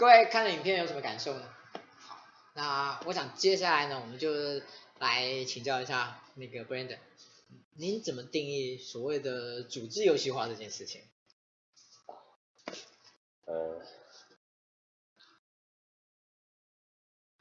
[0.00, 1.42] 各位看了影片有什么感受呢？
[1.98, 4.32] 好，那我想接下来呢，我们就
[4.98, 6.96] 来请教一下那个 Brandon，
[7.74, 11.02] 您怎么定义所谓的组织游戏化这件事情？
[13.44, 13.82] 呃，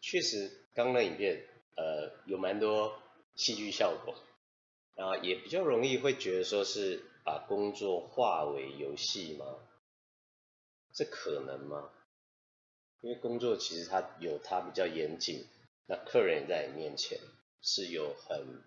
[0.01, 1.47] 确实，刚刚的影片
[1.77, 3.01] 呃有蛮多
[3.35, 4.13] 戏剧效果，
[4.95, 9.45] 然后也比较容易会觉得说是把工作化为游戏吗？
[10.91, 11.91] 这可能吗？
[13.01, 15.45] 因为工作其实它有它比较严谨，
[15.87, 17.19] 那客人也在你面前
[17.61, 18.61] 是有很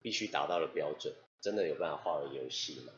[0.00, 2.92] 必须达到的标准，真的有办法化为游戏吗？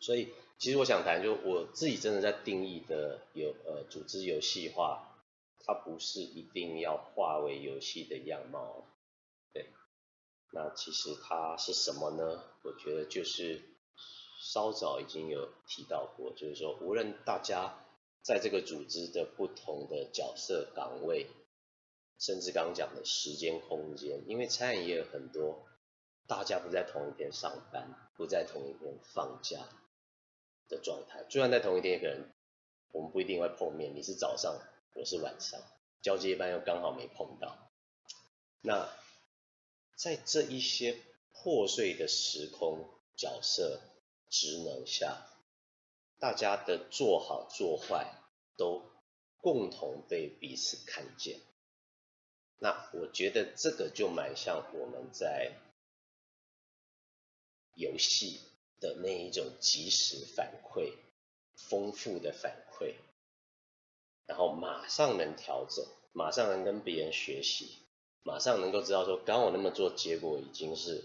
[0.00, 5.22] 所以其实我想谈，就我自己真的在定义的有呃组织游戏化，
[5.64, 8.86] 它不是一定要化为游戏的样貌，
[9.52, 9.66] 对。
[10.52, 12.44] 那其实它是什么呢？
[12.62, 13.62] 我觉得就是
[14.40, 17.84] 稍早已经有提到过，就是说无论大家
[18.22, 21.26] 在这个组织的不同的角色岗位，
[22.18, 25.66] 甚至刚刚讲的时间空间，因为餐饮业很多，
[26.26, 29.68] 大家不在同一天上班，不在同一天放假。
[30.70, 32.30] 的状态，就算在同一天，可能
[32.92, 33.96] 我们不一定会碰面。
[33.96, 34.60] 你是早上，
[34.92, 35.58] 我是晚上，
[36.02, 37.70] 交接班又刚好没碰到。
[38.60, 38.86] 那
[39.96, 41.00] 在这一些
[41.32, 42.84] 破碎的时空
[43.16, 43.80] 角色
[44.28, 45.26] 职能下，
[46.18, 48.12] 大家的做好做坏
[48.56, 48.82] 都
[49.36, 51.40] 共同被彼此看见。
[52.58, 55.52] 那我觉得这个就蛮像我们在
[57.74, 58.40] 游戏。
[58.80, 60.92] 的那一种即时反馈，
[61.56, 62.94] 丰富的反馈，
[64.24, 67.78] 然后马上能调整，马上能跟别人学习，
[68.22, 71.02] 马上能够知道说，刚我那么做，结果已经是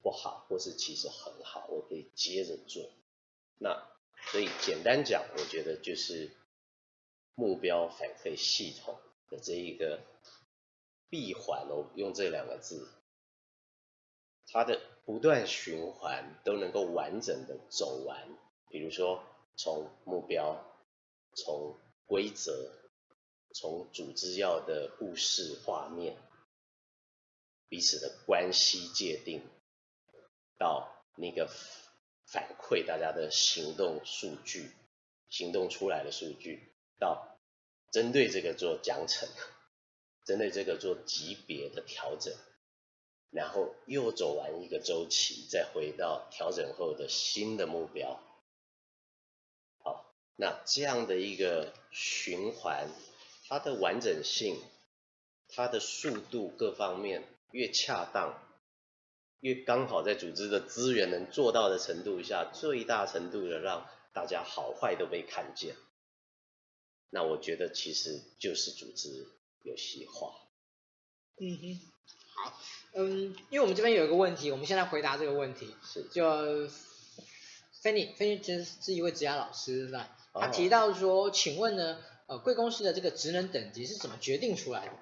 [0.00, 2.88] 不好，或是其实很好，我可以接着做。
[3.58, 3.84] 那
[4.30, 6.30] 所以简单讲，我觉得就是
[7.34, 9.00] 目标反馈系统
[9.30, 10.00] 的这一个
[11.08, 12.88] 闭环哦，用这两个字，
[14.46, 14.80] 它的。
[15.08, 18.28] 不断循环都能够完整的走完，
[18.68, 19.24] 比如说
[19.56, 20.62] 从目标、
[21.34, 22.70] 从规则、
[23.54, 26.14] 从组织要的故事画面、
[27.70, 29.42] 彼此的关系界定，
[30.58, 31.50] 到那个
[32.30, 34.70] 反馈大家的行动数据、
[35.28, 37.38] 行动出来的数据，到
[37.90, 39.26] 针对这个做奖惩，
[40.26, 42.34] 针对这个做级别的调整。
[43.30, 48.18] 然后又走完一个周期，再回到调整后的新的目标。
[49.84, 52.88] 好，那这样的一个循环，
[53.46, 54.58] 它的完整性、
[55.48, 58.34] 它的速度各方面越恰当，
[59.40, 65.76] 越刚好在组织的资源能做到的程度下，最大程度的让大家好坏都被看见。
[67.10, 69.28] 那我觉得其实就是组织
[69.62, 70.34] 游戏化。
[71.40, 71.80] 嗯哼，
[72.34, 72.60] 好。
[72.94, 75.74] 嗯，因为我们这边有一个问题，我们现在回答这个问题。
[75.84, 76.02] 是。
[76.10, 76.68] 就
[77.80, 84.92] 菲尼，菲尼其实是一位职业老师，那他提到说，请问呢，呃，贵公司的这个职能等级是怎么决定出来的？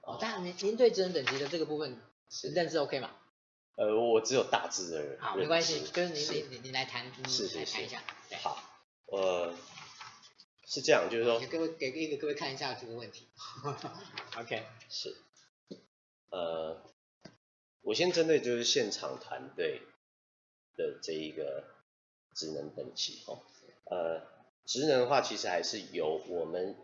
[0.00, 2.00] 哦，当然您您对职能等级的这个部分
[2.30, 3.10] 是认知 OK 吗？
[3.76, 5.18] 呃，我只有大致的人。
[5.20, 8.02] 好，没关系，就是您您您您来谈，是是是，来谈一下。
[8.42, 8.62] 好，
[9.06, 9.54] 呃，
[10.66, 13.28] 是这样，就是说，给各位给给各位看一下这个问题。
[14.38, 15.16] OK，是，
[16.30, 16.82] 呃。
[17.84, 19.82] 我先针对就是现场团队
[20.76, 21.64] 的这一个
[22.32, 23.42] 职能等级哦，
[23.90, 24.22] 呃，
[24.64, 26.76] 职能的话其实还是由我们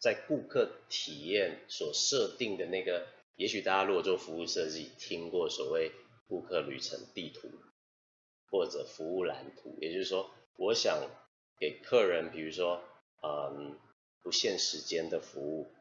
[0.00, 3.06] 在顾客体验所设定的那个，
[3.38, 5.92] 也许大家如果做服务设计听过所谓
[6.26, 7.48] 顾客旅程地图
[8.50, 11.08] 或者服务蓝图，也就是说，我想
[11.56, 12.82] 给客人，比如说，
[13.22, 13.78] 嗯，
[14.22, 15.72] 不限时间的服务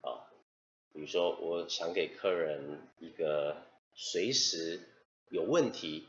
[0.00, 0.32] 啊。
[0.94, 4.80] 比如说，我想给客人一个随时
[5.30, 6.08] 有问题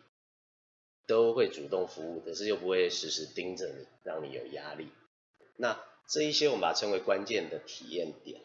[1.05, 4.87] 都会主动服务，可是又不会时时盯着你，让你有压力。
[5.57, 5.77] 那
[6.07, 8.41] 这一些我们把它称为关键的体验点。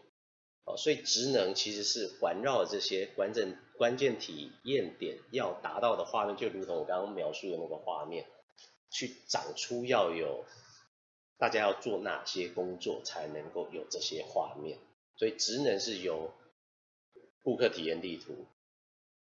[0.64, 8.26] 哦，所以职能其实是环绕这些关键关键体验点要达到的画面，就如同我刚刚描述的那个画面，
[8.90, 10.44] 去长出要有
[11.36, 14.78] 大家要做哪些工作才能够有这些画面。
[15.16, 16.32] 所以职能是由
[17.42, 18.46] 顾客体验地图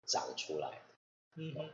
[0.07, 0.95] 长出来的。
[1.35, 1.69] 嗯哼，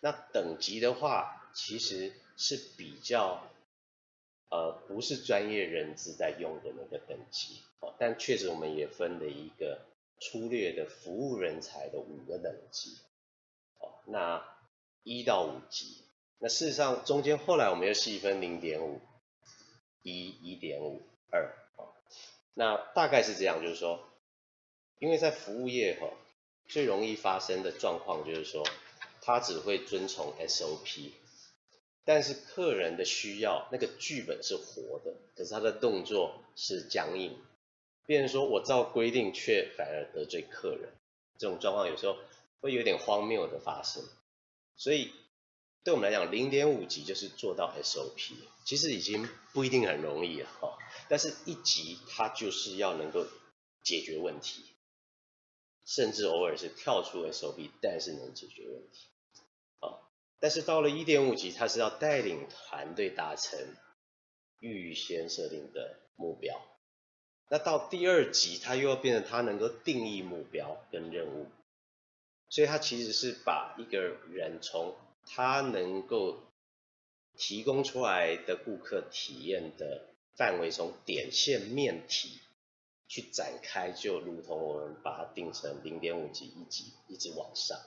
[0.00, 3.42] 那等级的话，其实是比较
[4.50, 7.62] 呃不是专业人士在用的那个等级。
[7.80, 9.80] 哦，但确实我们也分了一个
[10.20, 12.98] 粗略的服务人才的五个等级。
[13.78, 14.42] 哦，那
[15.02, 16.04] 一到五级，
[16.38, 19.00] 那事实上中间后来我们又细分零点五、
[20.02, 21.52] 一、一点五、二。
[22.56, 24.08] 那大概是这样，就是说，
[25.00, 26.08] 因为在服务业哈，
[26.68, 28.64] 最容易发生的状况就是说，
[29.20, 31.10] 他只会遵从 SOP，
[32.04, 37.36] 但是客人的需要那个剧本是活的，可是他的动作是僵硬，
[38.06, 40.92] 变成说我照规定却反而得罪客人，
[41.38, 42.16] 这种状况有时候
[42.60, 44.04] 会有点荒谬的发生，
[44.76, 45.12] 所以
[45.82, 48.34] 对我们来讲，零点五级就是做到 SOP，
[48.64, 50.78] 其实已经不一定很容易了哈。
[51.08, 53.26] 但是一级它就是要能够
[53.82, 54.62] 解决问题，
[55.84, 59.08] 甚至偶尔是跳出 SOP，但是能解决问题。
[60.40, 63.58] 但是到了一点五级，他是要带领团队达成
[64.58, 66.60] 预先设定的目标。
[67.48, 71.46] 那到第二级，他又要变成他能够定义目标跟任务。
[72.48, 74.94] 所以他其实是把一个人从
[75.26, 76.38] 他能够
[77.36, 82.40] 提供出来的顾客体验的范围，从点线面体
[83.08, 87.78] 去展开，就如同我们把它定成零点五级一级，一直往上。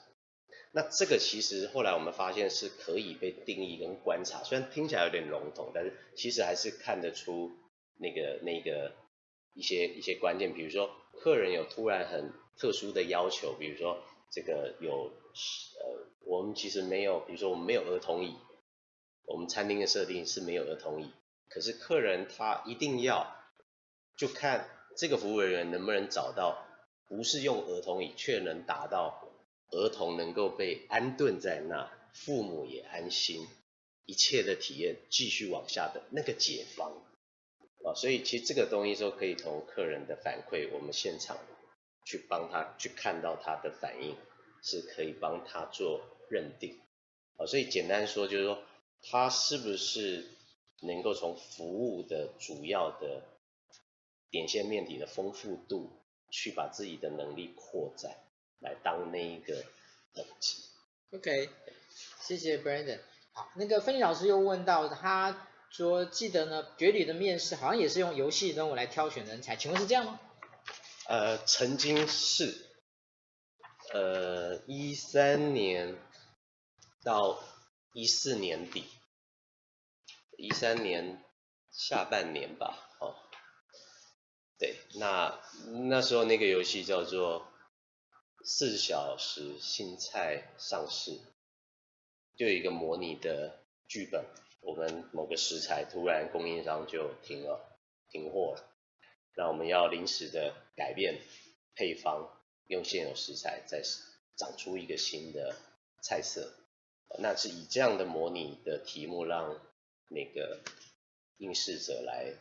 [0.73, 7.51] 那这个其实后来我们发现是可以被定义跟观察，虽然听起来有点笼统，但是其实还是看得出
[7.97, 8.93] 那个那个
[9.53, 15.11] 一些一些关键，比如说客人有突然很特殊的要求，比如说这个有
[15.79, 18.35] 呃，我们其实没有，比如说我们没有儿童椅，
[19.25, 21.11] 我们餐厅的设定是没有儿童椅，
[21.49, 23.35] 可是客人他一定要
[24.15, 26.65] 就看这个服务人员能不能找到
[27.07, 29.23] 不是用儿童椅却能达到。
[29.71, 33.45] 儿童能够被安顿在那，父母也安心，
[34.05, 36.91] 一切的体验继续往下的那个解方
[37.83, 41.37] 啊，所以其实这个东西说可以从客人的反馈，我们现场
[42.05, 44.15] 去帮他去看到他的反应，
[44.63, 46.79] 是可以帮他做认定
[47.35, 48.63] 啊，所以简单说就是说，
[49.01, 50.25] 他是不是
[50.81, 53.23] 能够从服务的主要的
[54.31, 55.91] 点线面体的丰富度，
[56.31, 58.17] 去把自己的能力扩展。
[58.59, 59.63] 来当那一个
[60.13, 60.63] 等级。
[61.11, 61.49] OK，
[62.19, 62.99] 谢谢 Brandon。
[63.31, 70.19] 好，那个芬妮老师又问到，他说记得呢，绝旅的面试好像也是用游戏任务来挑选人才，请问是这样吗？
[71.07, 72.65] 呃，曾经是，
[73.93, 75.95] 呃，一三年
[77.03, 77.41] 到
[77.93, 78.83] 一四年底，
[80.37, 81.23] 一三年
[81.71, 83.15] 下半年吧，哦，
[84.57, 85.39] 对，那
[85.89, 87.47] 那时候那个游戏叫做。
[88.43, 91.19] 四小时新菜上市，
[92.35, 94.25] 就有一个模拟的剧本。
[94.61, 97.77] 我们某个食材突然供应商就停了，
[98.09, 98.63] 停货了，
[99.35, 101.21] 那我们要临时的改变
[101.75, 102.29] 配方，
[102.67, 103.81] 用现有食材再
[104.35, 105.55] 长出一个新的
[106.01, 106.53] 菜色。
[107.19, 109.59] 那是以这样的模拟的题目，让
[110.09, 110.59] 那个
[111.37, 112.33] 应试者来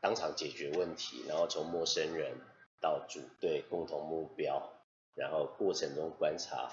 [0.00, 2.38] 当场解决问题，然后从陌生人
[2.80, 4.73] 到组队共同目标。
[5.14, 6.72] 然后过程中观察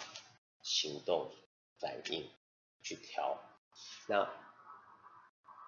[0.63, 1.31] 行动
[1.79, 2.27] 反应
[2.81, 3.39] 去调，
[4.07, 4.27] 那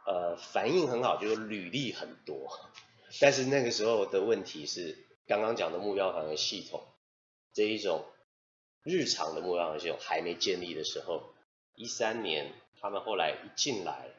[0.08, 2.60] 呃反应很好，就是履历很多，
[3.22, 6.84] 但是那个时候的问题是刚刚讲的目标反馈系统
[7.54, 8.06] 这一种
[8.82, 11.34] 日常的目标反馈系统还没建立的时候，
[11.76, 12.52] 一三年
[12.82, 14.10] 他们后来一进来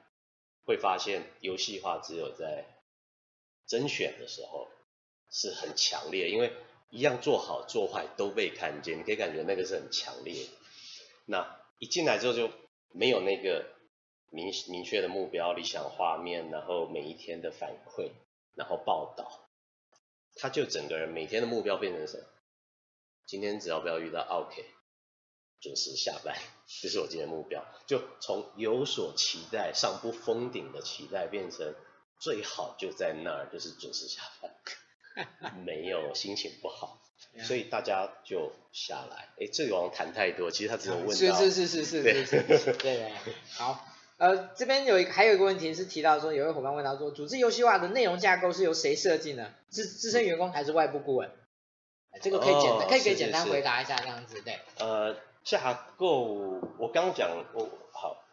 [0.64, 2.66] 会发现游戏化只有在
[3.66, 4.68] 甄选的时候
[5.28, 6.52] 是很强烈，因为。
[6.94, 10.46] 一样做好做坏都被看见，你可以感觉那个是很强烈。
[11.26, 12.48] 那一进来之后就
[12.92, 13.66] 没有那个
[14.30, 18.12] 明明确的目标、理想画面，然后每一天的反馈，
[18.54, 19.48] 然后报道，
[20.36, 22.24] 他就整个人每天的目标变成什么？
[23.26, 24.64] 今天只要不要遇到 OK，
[25.60, 26.38] 准时下班，
[26.80, 27.66] 这是我今天目标。
[27.88, 31.74] 就从有所期待、上不封顶的期待，变成
[32.20, 34.54] 最好就在那儿，就是准时下班。
[35.64, 37.00] 没有心情不好，
[37.42, 39.28] 所以大家就下来。
[39.40, 41.14] 哎，这个好像谈太多，其实他只有问到。
[41.14, 42.72] 是是是是是是是。
[42.74, 43.12] 对对。
[43.52, 43.86] 好，
[44.18, 49.52] 呃，这边有一个还有一个问题是提到说，有一位伙伴问到说，组织游戏化的内容架构是由谁设计呢？
[49.70, 51.30] 是资深员工还是外部顾问？
[52.22, 54.58] 这个可以简单，哦、可以可以简单回答一下这样子，对。
[54.78, 58.24] 呃，架构我刚讲，我好，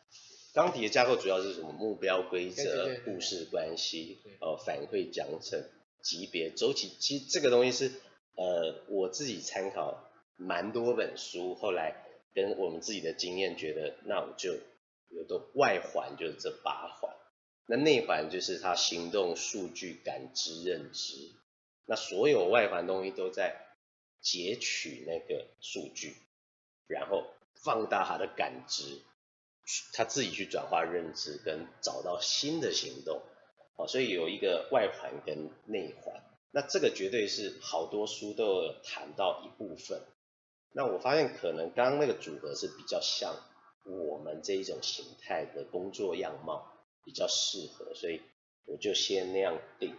[0.53, 1.71] 钢铁的架构主要是什么？
[1.71, 5.63] 目标规则、故事关系、呃，反馈奖惩。
[6.01, 7.91] 级别周期，其实这个东西是
[8.35, 11.95] 呃我自己参考蛮多本书，后来
[12.33, 14.57] 跟我们自己的经验觉得，那我就
[15.09, 17.13] 有的外环就是这八环，
[17.65, 21.31] 那内环就是他行动、数据、感知、认知，
[21.85, 23.59] 那所有外环东西都在
[24.21, 26.15] 截取那个数据，
[26.87, 29.01] 然后放大他的感知，
[29.93, 33.21] 他自己去转化认知跟找到新的行动。
[33.87, 40.01] 所以有一个外环跟内环，那这个绝对是好多书都有谈到一部分。
[40.73, 43.35] 那我发现可能刚刚那个组合是比较像
[43.85, 46.65] 我们这一种形态的工作样貌
[47.03, 48.21] 比较适合，所以
[48.65, 49.93] 我就先那样定。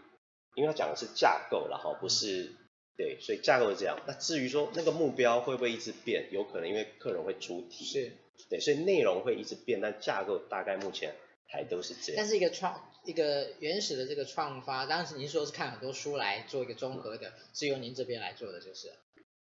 [0.55, 2.55] 因为他讲的是架构了哈，不是
[2.97, 3.99] 对，所以架构是这样。
[4.07, 8.13] 那至于说那个目标会不会一直变，有可能因为客人会出题，是，
[8.51, 11.15] 对，所以内容会一直变，但架构大概目前
[11.53, 12.15] 还都是这样。
[12.17, 12.89] 但是一个创。
[13.05, 18.93] 一个原始的这个创发，当时您说是看很多书来做一个综合的，嗯、是由您这边来做的，就是。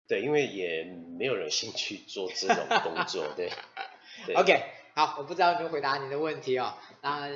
[0.08, 3.48] 对，因为也没有人兴趣做这种工作，对。
[4.26, 4.64] 对 OK，
[4.96, 7.30] 好，我不知道有没有回答您的问题哦，那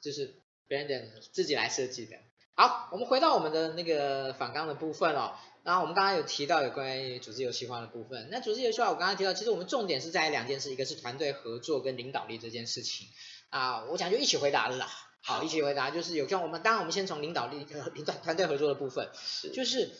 [0.00, 2.16] 就是 Brandon 自己来设计的。
[2.56, 5.36] 好，我们回到我们的那个反纲的部分哦。
[5.62, 8.28] 然后我们刚刚有提到有关于组织游戏化的部分。
[8.32, 13.06] 那组织游戏化，我刚刚提到，其实我们重点是在两件事，一个是团队合作跟领导力这件事情
[13.50, 13.84] 啊。
[13.86, 14.88] 我想就一起回答了啦。
[15.20, 19.90] 好，一起回答就是有像我们，当然我们先从领导力和团团队合作的部分，是就是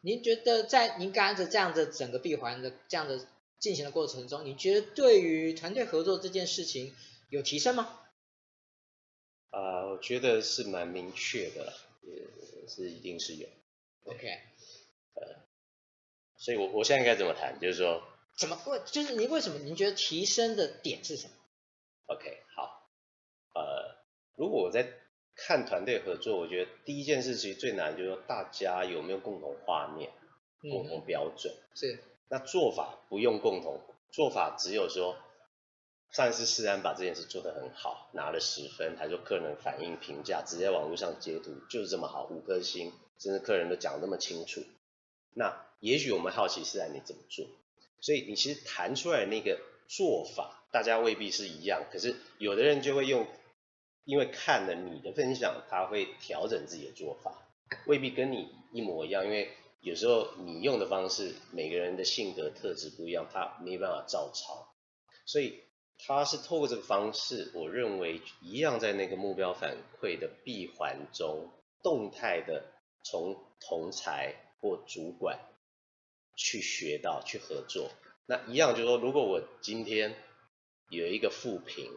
[0.00, 3.26] 您觉得在您刚才这样的整个闭环的这样的
[3.58, 6.94] 进行的过程中，你觉得对于团队合作这件事情
[7.28, 8.00] 有提升吗？
[9.50, 11.72] 啊、呃，我觉得是蛮明确的。
[12.10, 13.46] 也是一定是有
[14.04, 14.40] ，OK，
[15.12, 15.22] 呃，
[16.38, 17.60] 所以我我现在该怎么谈？
[17.60, 18.02] 就是说，
[18.38, 18.80] 怎么为？
[18.86, 19.58] 就是您为什么？
[19.58, 21.34] 您觉得提升的点是什么
[22.06, 22.37] ？OK，呃，
[24.38, 24.88] 如果我在
[25.34, 30.10] 看团队合作，我觉得第一件事其实最难就是说大家有没有共同画面、
[30.62, 31.52] 共同标准。
[31.52, 31.98] 嗯、是。
[32.30, 33.80] 那做法不用共同，
[34.10, 35.16] 做法只有说。
[36.10, 44.62] 上一次世安把这件事做得很好，拿了十分，他说客人反应评价直接在网络上截图就是这么好，五颗星，甚至客人都讲得那么清楚。
[45.34, 47.44] 那也许我们好奇世安你怎么做，
[48.00, 53.26] 所以你其实谈出来那个做法，大家未必是一样，可是有的人就会用，
[54.08, 57.46] 因为看了你的分享，他会调整自己的做法，
[57.86, 59.50] 未必跟你一模一样，因为
[59.82, 64.74] 有时候你用的方式，每个人的性格特质不一样，他没办法照抄，
[65.26, 65.60] 所以。
[66.00, 71.50] 他是透过这个方式，我认为一样在那个目标反馈的闭环中，
[71.82, 72.66] 动态的
[73.02, 75.40] 从同才或主管
[76.36, 77.90] 去学到去合作。
[78.26, 80.14] 那一样就是说，如果我今天
[80.88, 81.90] 有一个负评，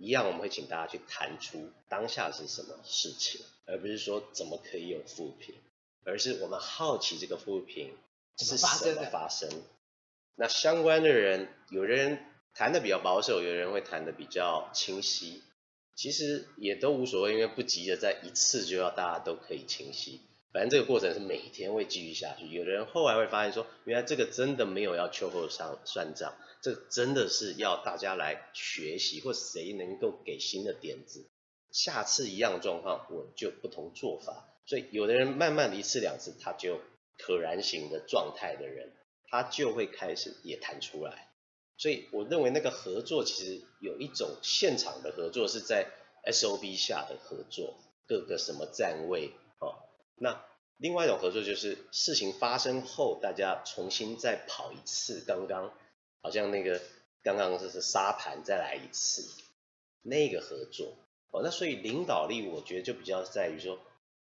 [0.00, 5.54] 一样我们会请大家去谈出当下是什么事情，而不是说怎么可以有负评，
[6.04, 7.94] 而是我们好奇这个负评
[8.38, 9.50] 是什么发生。
[10.36, 12.18] 那相关的人，有的人
[12.54, 15.42] 谈的比较保守，有人会谈的比较清晰，
[15.94, 20.22] 其实也都无所谓，因为不急着在一次就要大家都可以清晰。
[20.52, 22.46] 反正这个过程是每天会继续下去。
[22.48, 31.28] 有的人后来会发现说，原来这个真的没有要秋后算算账，这个真的是要大家来学习，或谁能够给新的点子，
[31.70, 34.48] 下次一样状况我就不同做法。
[34.66, 36.80] 所以有的人慢慢的一次两次，他就
[37.18, 38.92] 可燃型的状态的人。
[39.32, 41.28] 他就会开始也谈出来，
[41.76, 45.86] 所以我认为那个合作其实有一种现场的合作是在
[46.26, 47.76] SOP 下的合作，
[48.08, 49.30] 各个什么站位。
[50.22, 50.44] 那
[50.76, 55.72] 另外一种合作就是事情发生后，大家重新再跑一次，刚刚
[56.20, 56.82] 好像那个
[57.22, 59.26] 刚刚就是沙盘再来一次
[60.02, 60.94] 那个合作
[61.30, 61.40] 哦。
[61.42, 63.80] 那所以领导力我觉得就比较在于说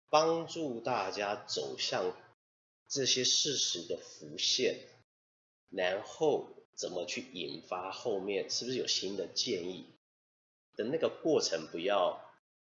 [0.10, 2.14] 帮助大家走向。
[2.88, 4.78] 这些事实的浮现，
[5.72, 9.90] 然后怎么去引发后面是不是有新的建议
[10.76, 12.22] 的那个过程，不要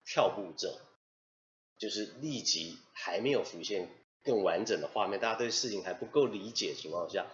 [0.03, 0.81] 跳步骤，
[1.77, 3.89] 就是立即还没有浮现
[4.23, 7.27] 更完整的画面，大家对事情还不够理解的情况下，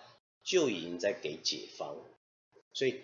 [0.44, 1.98] 就已经在给解方。
[2.74, 3.02] 所以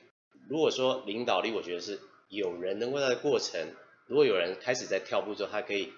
[0.49, 3.73] 如果说领导力，我觉得是有人能够在过程，
[4.07, 5.93] 如果有人开始在跳步之后，他可以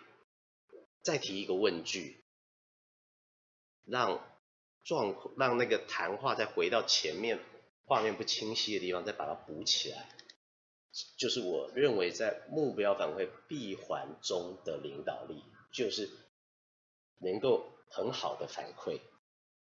[1.01, 2.17] 再提一个问句。
[3.87, 4.23] 让
[4.83, 7.39] 状况让那个谈话再回到前面
[7.83, 10.07] 画面不清晰的地方，再把它补起来，
[11.17, 16.09] 就是我认为在目标反馈闭环中的领导力，就是
[17.19, 18.99] 能够很好的反馈，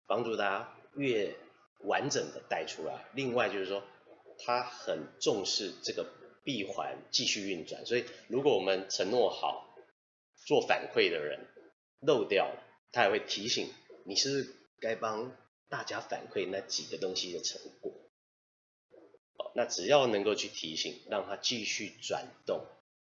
[0.06, 1.36] 帮助大家越
[1.84, 3.06] 完整的带出来。
[3.14, 3.82] 另外就是说，
[4.38, 6.06] 他很重视这个
[6.42, 9.74] 闭环继续运转，所以如果我们承诺好
[10.46, 11.46] 做反馈的人
[12.00, 13.72] 漏掉了，他也会提醒。
[14.04, 15.36] 你是该帮
[15.68, 17.92] 大家反馈那几个东西的成果，
[19.54, 22.64] 那只要能够去提醒，让他继续转动，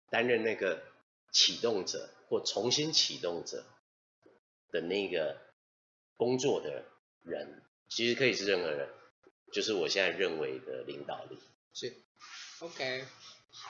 [0.09, 0.83] 担任那个
[1.31, 3.65] 启动者或重新启动者
[4.71, 5.37] 的那个
[6.17, 6.85] 工作的
[7.23, 8.89] 人，其实可以是任何人，
[9.51, 11.37] 就是我现在认为的领导力。
[11.73, 11.93] 是
[12.59, 13.05] ，OK
[13.51, 13.69] 好。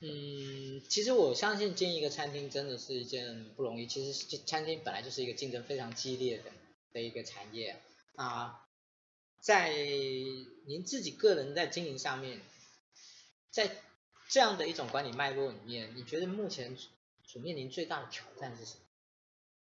[0.00, 3.86] 嗯，其实我相信经营一个餐厅真的是一件不容易。
[3.86, 6.50] 其实餐厅本来就是一个竞争非常激烈的
[6.92, 7.80] 的一个产业
[8.16, 8.61] 啊。
[9.42, 9.74] 在
[10.66, 12.40] 您自己个人在经营上面，
[13.50, 13.82] 在
[14.28, 16.78] 这样的一种管理脉络里面，你觉得目前
[17.24, 18.76] 所面临最大的挑战是什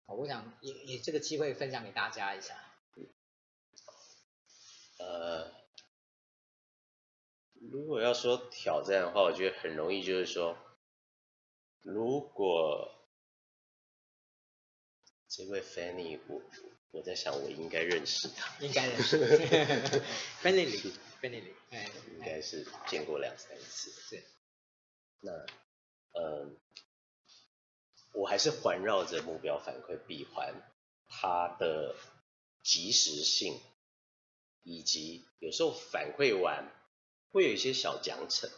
[0.05, 0.15] 么？
[0.15, 2.55] 我想也也这个机会分享给大家一下。
[4.97, 5.55] 呃。
[7.69, 10.55] 如果要说挑战的话，我觉得很容易，就是说，
[11.81, 12.86] 如果
[15.37, 16.41] 这位 Fanny，我
[16.89, 19.19] 我在想，我应该认识他，应该认识，
[20.41, 23.91] Fanny 便利里，哎，应该是见过两三次。
[23.91, 24.23] 是。
[25.19, 25.31] 那，
[26.13, 26.49] 呃，
[28.13, 30.55] 我还是环绕着目标反馈闭环，
[31.07, 31.95] 它的
[32.63, 33.61] 及时性，
[34.63, 36.67] 以及有时候反馈完
[37.29, 38.49] 会有一些小奖惩。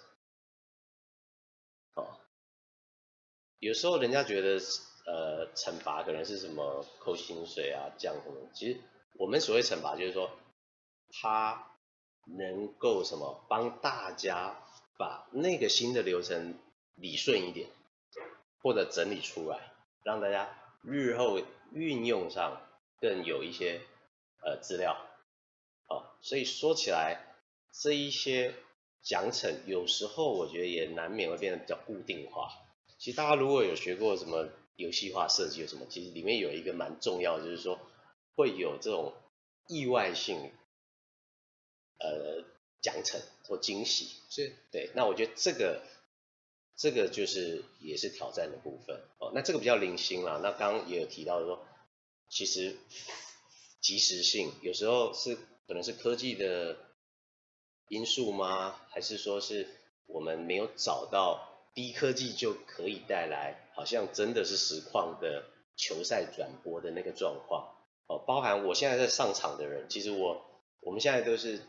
[1.95, 2.21] 哦，
[3.57, 4.61] 有时候人家觉得，
[5.09, 8.79] 呃，惩罚可能是什么扣薪水啊，这样什么，其实
[9.17, 10.29] 我们所谓惩罚就是说，
[11.09, 11.71] 他
[12.37, 14.63] 能够什么帮大家。
[14.99, 16.59] 把那个新的流程
[16.95, 17.69] 理顺一点，
[18.61, 19.71] 或者整理出来，
[20.03, 20.49] 让大家
[20.81, 21.39] 日后
[21.71, 22.61] 运用上
[22.99, 23.79] 更有一些
[24.43, 24.97] 呃资料，
[25.87, 27.17] 哦，所以说起来
[27.71, 28.53] 这一些
[29.01, 32.49] 奖惩有时候我觉得也难免会变得比较固定化。
[32.97, 34.49] 其实大家如果有学过什么
[34.79, 37.79] 游戏化设计有什么，其实里面有一个蛮重要的，就是说
[38.35, 39.13] 会有这种
[39.67, 40.51] 意外性，
[41.99, 42.43] 呃。
[42.81, 45.83] 奖惩或惊喜是对，那我觉得这个
[46.77, 49.33] 这个就是也是挑战的部分哦。
[49.35, 50.39] 那这个比较零星啦。
[50.41, 51.61] 那刚刚也有提到说，
[52.29, 52.77] 其实
[53.81, 55.35] 及时性有时候是
[55.67, 56.77] 可能是科技的
[57.89, 58.79] 因素吗？
[58.91, 59.67] 还是说是
[60.05, 65.45] 我们没有找到低科技就可以带来好像真的是实况的
[65.75, 67.75] 球赛转播的那个状况
[68.07, 68.19] 哦？
[68.27, 70.45] 包含我现在在上场的人，其实我
[70.81, 71.61] 我们现在都是。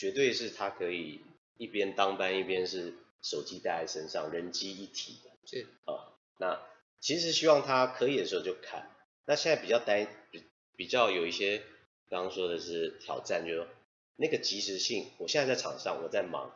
[0.00, 1.22] 绝对是他可以
[1.56, 5.30] 一边当班一边是手机带在身上，人机一体的。
[5.44, 6.62] 是啊，那
[7.00, 8.94] 其实希望他可以的时候就看。
[9.26, 10.44] 那现在比较担比
[10.76, 11.64] 比较有一些
[12.08, 13.66] 刚刚说的是挑战，就是说
[14.14, 15.10] 那个及时性。
[15.18, 16.54] 我现在在场上，我在忙，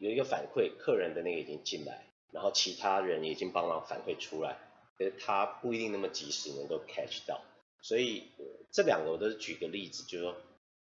[0.00, 4.58] 有一个反馈，客人的那个已经进来，然后其他人已经帮忙反馈出来，
[4.98, 7.40] 可是他不一定那么及时能够 catch 到。
[7.82, 8.24] 所以
[8.72, 10.36] 这两个我都是举个例子，就是说。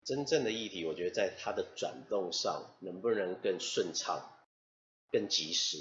[0.05, 4.35] 真正的议题，我觉得在它的转动上能不能更顺畅、
[5.09, 5.77] 更及时，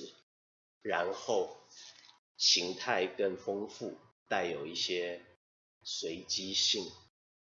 [0.80, 1.56] 然后
[2.36, 3.96] 形态更丰富，
[4.28, 5.20] 带有一些
[5.82, 6.84] 随机性，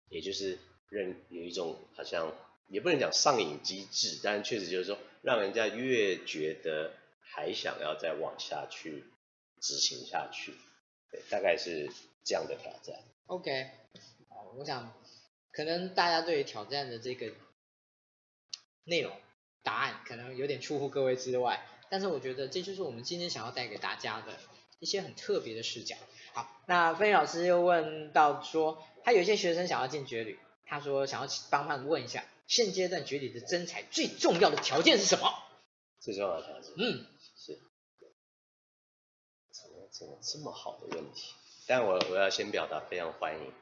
[0.09, 2.33] 也就是认有一种好像
[2.69, 9.05] 也不能讲上瘾机制，但确实就是说，让人家越觉得还想要再往下去
[9.61, 10.55] 执行下去，
[11.11, 11.91] 对，大概是
[12.25, 12.97] 这样的挑战。
[13.27, 13.71] OK，
[14.57, 14.93] 我想。
[15.51, 17.33] 可能大家对于挑战的这个
[18.85, 19.13] 内容
[19.65, 24.39] 答案可能有点出乎各位之外，但是我觉得这就是我们今天想要带给大家的
[24.79, 25.97] 一些很特别的视角。
[26.33, 35.33] 好，那飞老师又问到说，他有一些学生想要进绝旅，他说想要帮忙问一下，现阶段绝旅的真才最重要的条件是什么？
[36.01, 37.61] 最重要的条件，嗯，是，
[39.53, 41.33] 怎么怎么这么好的问题？
[41.67, 43.53] 但我我要先表达非常欢迎。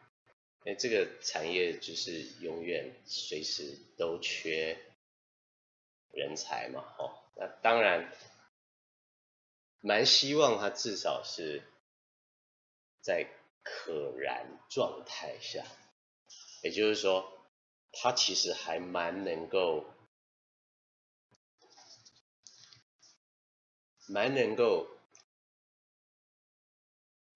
[0.65, 4.77] 因为，这个产业就是永远随时都缺
[6.13, 8.13] 人才嘛，哦，那当然
[9.81, 11.63] 蛮希望他至少是
[13.01, 13.29] 在
[13.63, 15.65] 可燃状态下，
[16.63, 17.36] 也就是说，
[18.01, 19.85] 他其实还蛮能够，
[24.09, 24.87] 蛮能够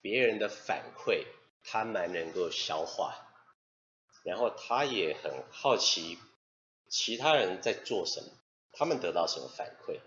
[0.00, 1.26] 别人的反馈。
[1.62, 3.14] 他蛮能够消化，
[4.24, 6.18] 然后他也很好奇
[6.88, 8.28] 其他人在做什么，
[8.72, 10.00] 他们得到什么反馈，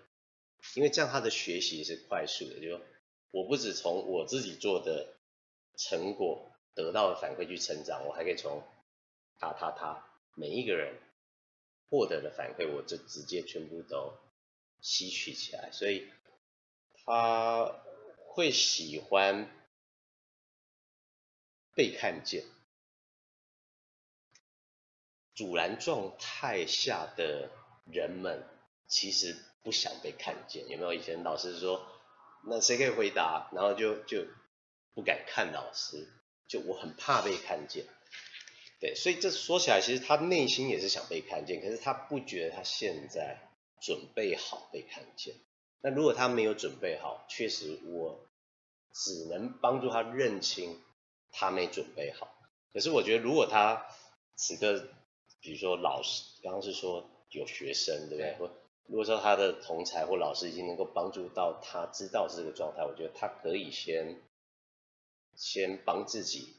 [0.76, 2.60] 因为这样他的学习是快速的。
[2.60, 2.82] 就
[3.30, 5.16] 我不止从我自己做的
[5.78, 8.64] 成果得到的反馈去成长，我还可以从
[9.38, 10.04] 他他他
[10.36, 10.99] 每一个人
[11.89, 14.17] 获得的反馈，我就直接全部都
[14.81, 16.07] 吸取起来，所以
[17.05, 17.81] 他
[18.27, 19.49] 会喜欢。
[21.75, 22.43] 被看见，
[25.34, 27.49] 阻拦状态下的
[27.91, 28.47] 人们
[28.88, 30.69] 其实不想被看见。
[30.69, 31.84] 有没有以前老师说，
[32.45, 33.49] 那谁可以回答？
[33.53, 34.23] 然后就就
[34.93, 36.07] 不敢看老师，
[36.47, 37.88] 就我很怕被看见。
[38.84, 43.38] 对，所以这说起来，其实他内心也是想被看见，可是他不觉得他现在
[43.79, 45.36] 准备好被看见。
[45.79, 48.19] 那如果他没有准备好，确实我
[48.91, 50.81] 只能帮助他认清。
[51.36, 52.31] 他没准备好，
[52.73, 53.88] 可是我觉得如果他
[54.36, 54.88] 此刻，
[55.41, 58.36] 比如说老师刚刚是说有学生，对不对？
[58.38, 58.51] 或
[58.86, 64.21] 如果说他的同才或老师已经能够帮助到他知道是这个状态，我觉得他可以先
[65.36, 66.53] 先帮自己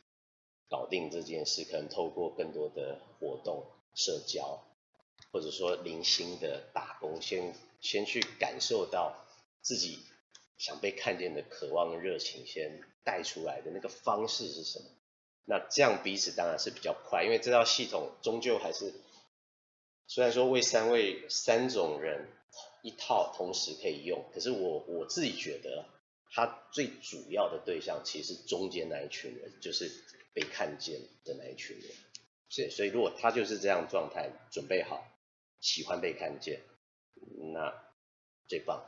[0.68, 4.64] 搞定这件事，可能透过更多的活动、社交，
[5.32, 9.24] 或者说零星的打工，先先去感受到
[9.62, 9.98] 自己
[10.58, 12.80] 想被看见的渴望、热情，先。
[13.06, 14.86] 带出来的那个方式是什么？
[15.44, 18.94] 那这样彼此当然是比较快，因为这套系统终究还是
[20.06, 22.26] 虽然说为三位三种人
[22.82, 25.84] 一套同时可以用，可是我我自己觉得，
[26.32, 29.90] 它最主要的对象其实中间那一群人，就是
[30.34, 31.86] 被看见的那一群人。
[32.50, 35.06] 是，所以如果他就是这样状态，准备好，
[35.60, 36.60] 喜欢被看见，
[37.54, 37.72] 那
[38.46, 38.84] 最棒。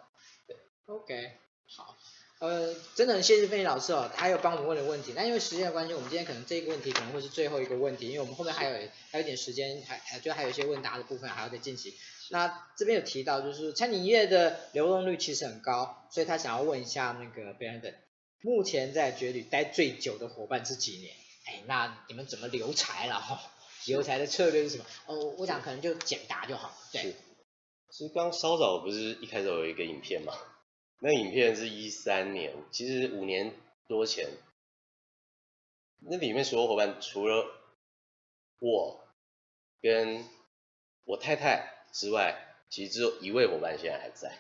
[0.47, 1.33] 对，OK，
[1.69, 1.97] 好。
[2.39, 5.15] 呃，真的很谢谢芬妮老师哦，他有帮我们问的问题。
[5.17, 11.95] 那因为时间的关系，我们今天可能这个问题可能会是最后一个问题，因为我们后面还有还有点时间，还还就还有一些问答的部分还要再进行。
[12.29, 17.95] 那这边有提到，就是餐饮业的流动率其实很高，所以他想要问一下那个 Brandon，
[18.43, 21.15] 目前在绝旅待最久的伙伴是几年？
[21.47, 23.41] 哎，那你们怎么留才了哈？
[23.87, 24.85] 留才的策略是什么？
[25.07, 26.77] 哦，我想可能就简答就好。
[26.93, 27.15] 对，
[27.91, 30.33] 其实刚稍早不是一开始有一个影片吗？
[30.99, 33.55] 那影片是一三年，其实五年
[33.87, 34.29] 多前，
[36.01, 37.47] 那里面所有伙伴除了
[38.59, 39.07] 我
[39.81, 40.29] 跟
[41.05, 44.37] 我太太之外，其实只有一位伙伴现在还在。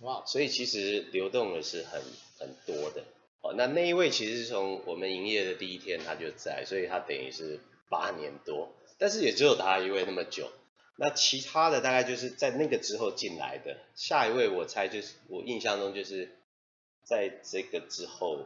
[0.00, 2.02] 哇，所以其实流动的是很
[2.38, 3.04] 很多的。
[3.42, 10.50] 哦，那那一位其实是从我们营业的第一天他就在，所以他等于是八年多，但是也只有他一位那么久。
[10.96, 16.36] 那其他的大概就是在那个之后进来的，下一位我猜就是我印象中就是
[17.02, 18.44] 在这个之后，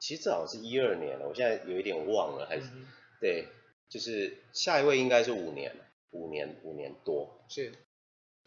[0.00, 2.88] 其实这好像是一二年了，我现在有一点忘了，还是、嗯、
[3.20, 3.46] 对，
[3.88, 5.76] 就是下一位应该是五年，
[6.10, 7.72] 五年五年多，是，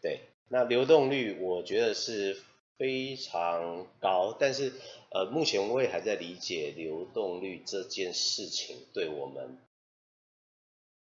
[0.02, 2.36] 对，那流动率我觉得是
[2.78, 4.72] 非常高，但是
[5.10, 9.58] 呃目前我也还在理解流动率这件事情对我们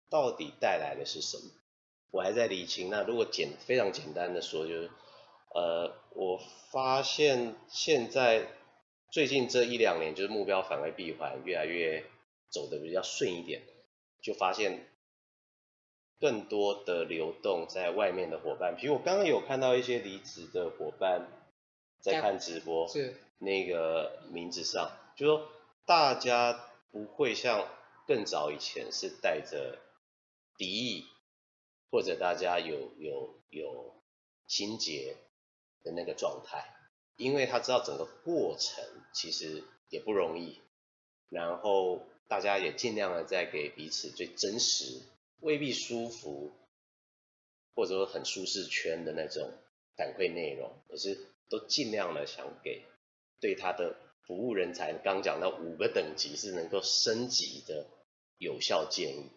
[0.09, 1.45] 到底带来的是什么。
[2.13, 2.91] 我还在理清。
[2.91, 4.91] 那如果简非常简单的说，就是，
[5.55, 6.41] 呃，我
[6.73, 8.49] 发现现在
[9.13, 12.05] 最近这一两年，就是目标反馈闭环越来越
[12.49, 13.63] 走得比较顺一点，
[14.21, 14.89] 就发现
[16.19, 18.75] 更多的流动在外面的伙伴。
[18.77, 21.29] 比如我刚刚有看到一些离职的伙伴
[22.01, 25.49] 在看直播，是那个名字上，就说
[25.87, 27.69] 大家不会像
[28.07, 29.79] 更早以前是带着
[30.57, 31.07] 敌意。
[31.93, 34.01] 或者大家有有有
[34.47, 35.17] 心结
[35.83, 36.73] 的那个状态，
[37.17, 40.61] 因为他知道整个过程其实也不容易，
[41.29, 45.03] 然后大家也尽量的在给彼此最真实、
[45.41, 46.53] 未必舒服
[47.75, 49.53] 或者说很舒适圈的那种
[49.97, 51.19] 反馈内容，可是
[51.51, 52.85] 都尽量的想给
[53.41, 53.97] 对他的
[54.27, 57.87] 服务人才，刚讲到五个等级是能够升级的
[58.39, 59.31] 有效建议。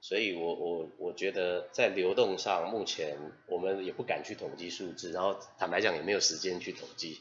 [0.00, 7.20] 所以我，我我我觉得在流动上，目前我们也不敢去统计数字，然后坦白讲也没有时间去统计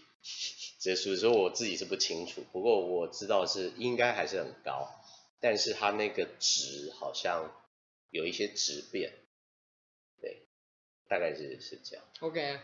[0.79, 2.43] 这数字，所以我自己是不清楚。
[2.51, 4.89] 不过我知道是应该还是很高，
[5.39, 7.51] 但是它那个值好像
[8.09, 9.13] 有一些质变，
[10.19, 10.47] 对，
[11.07, 12.03] 大概是是这样。
[12.21, 12.59] OK，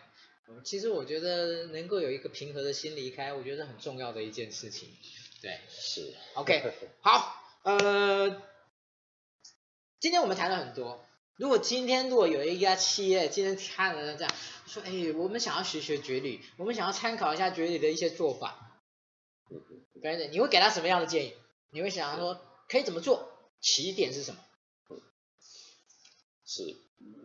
[0.64, 4.90] 其实我觉得能够有一个平和的心离开，我觉得很重要的一件事情。
[5.42, 6.14] 对，是。
[6.34, 8.42] OK， 好，呃。
[10.00, 11.04] 今天我们谈了很多。
[11.38, 14.32] 如果今天如果有一家企业今天看了这样
[14.68, 18.80] 说，哎，我们想要学学绝旅，我们想要参考一下绝旅的一些做法，
[19.50, 21.34] 嗯，你会给他什么样的建议？
[21.72, 22.40] 你会想要说
[22.70, 23.28] 可以怎么做？
[23.60, 24.40] 起点是什么？
[26.46, 26.78] 是，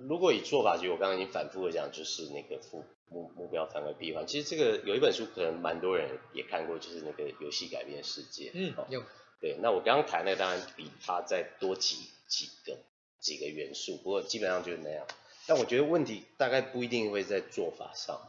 [0.09, 4.27] 如果以做法，就我刚刚已经反复的讲，就是那个目目目标反馈闭环。
[4.27, 8.51] 其实这个有一本书，可能蛮多人也看过，就是那个游戏改变世界。
[8.55, 9.03] 嗯，有。
[9.41, 11.97] 对，那我刚刚谈的当然比它再多几
[12.29, 12.79] 几个
[13.19, 15.05] 几个元素，不过基本上就是那样。
[15.49, 18.21] 但我觉得问题大概不一定会在做法上，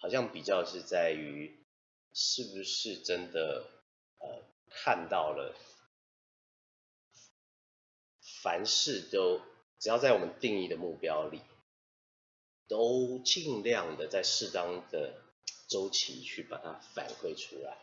[0.00, 1.54] 好像比较是在于
[2.14, 3.66] 是不是真的
[4.20, 5.54] 呃看到了，
[8.42, 9.42] 凡事都
[9.78, 11.40] 只要在我们定义的目标里，
[12.68, 15.14] 都尽量的在适当的
[15.68, 17.76] 周期去把它反馈出来。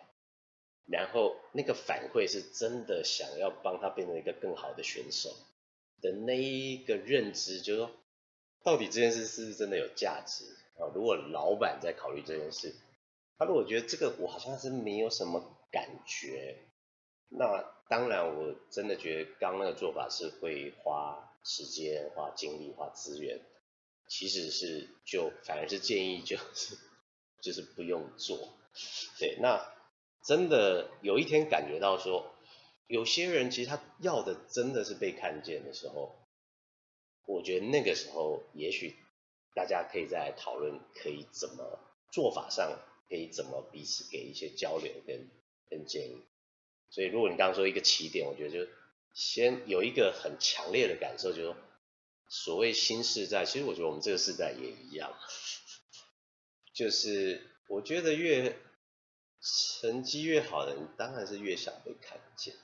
[0.88, 5.36] 然后那个反馈是真的想要帮他变成一个更好的选手
[6.00, 7.92] 的那一个认知，就是说，
[8.64, 10.46] 到底这件事是不是真的有价值
[10.78, 10.86] 啊？
[10.94, 12.76] 如果老板在考虑这件事，
[13.40, 16.60] 他如果觉得这个我好像是没有什么感觉，
[17.30, 23.40] 那当然我真的觉得刚那个做法是会花时间、花精力、花资源，
[24.10, 26.78] 其实是就反而是建议就是
[27.42, 28.50] 就是不用做，
[29.20, 29.74] 对，那。
[30.28, 32.34] 真的有一天感觉到说，
[32.88, 36.16] 有些人其实他要的真的是被看见的时候，
[37.28, 38.96] 我觉得那个时候也许
[39.54, 41.80] 大家可以再来讨论，可以怎么
[42.12, 45.30] 做法上可以怎么彼此给一些交流跟
[45.70, 46.24] 跟建议。
[46.90, 48.72] 所以如果你刚刚说一个起点，我觉得就
[49.16, 51.58] 先有一个很强烈的感受，就是说
[52.28, 55.18] 所谓新世代，其实我觉得我们这个世代也一样，
[56.74, 58.58] 就是我觉得越
[59.80, 62.56] 成绩越好的人，当然是越想被看见。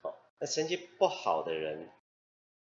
[0.00, 1.88] 好，那成绩不好的人，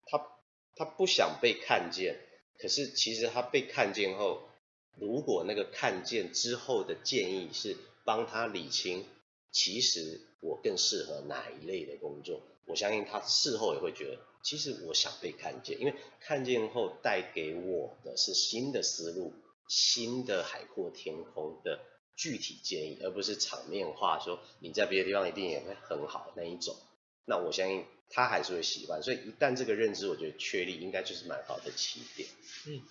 [0.06, 0.26] 他
[0.74, 2.18] 他不想被看见，
[2.58, 4.48] 可是其实他被看见后，
[4.96, 9.06] 如果那个看见之后的建议是帮他理清，
[9.50, 19.32] 其实我更适合哪一类的工作，我相信他事后也会觉得，其实我想被看见，因为看见后带给我的是新的思路、
[19.68, 21.80] 新的海阔天空的
[22.16, 26.76] 具体建议，而不是场面话说你在别的地方一定也会很好那一种。
[27.24, 32.28] 那我相信他还是会喜欢，所以一旦这个认知我觉得确立，应该就是蛮好的起点。
[32.66, 32.82] 嗯，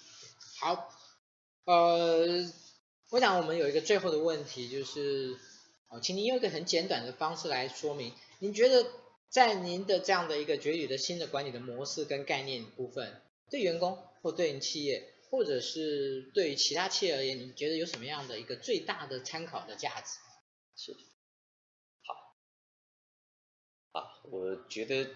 [0.60, 0.90] 好。
[1.66, 2.46] 呃，
[3.10, 5.36] 我想我们有一个最后的问题，就是，
[5.88, 8.86] 哦，请您用一个很简短的方式来说明，您觉得
[9.36, 20.20] 在您的这样的一个绝语的新的管理的模式跟概念部分，对员工或对企业，或者是对于其他企业而言，你觉得有什么样的一个最大的参考的价值？
[20.78, 20.96] 是，
[22.06, 25.14] 好，啊，我觉得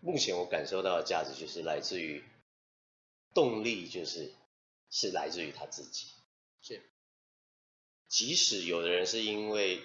[0.00, 2.24] 目前我感受到的价值就是来自于
[3.32, 4.32] 动力，就是。
[4.94, 6.06] 是来自于他自己，
[6.60, 6.82] 是，
[8.08, 9.80] 即使有的人是因为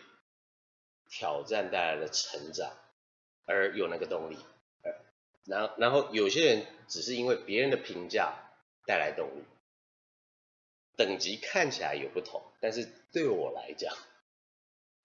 [1.10, 2.78] 挑战带来的成长
[3.48, 4.38] 而有那个动力，
[5.46, 8.36] 然后然后有些人只是因为别人的评价
[8.86, 9.44] 带来动力，
[10.96, 13.98] 等级看起来有不同，但是对我来讲，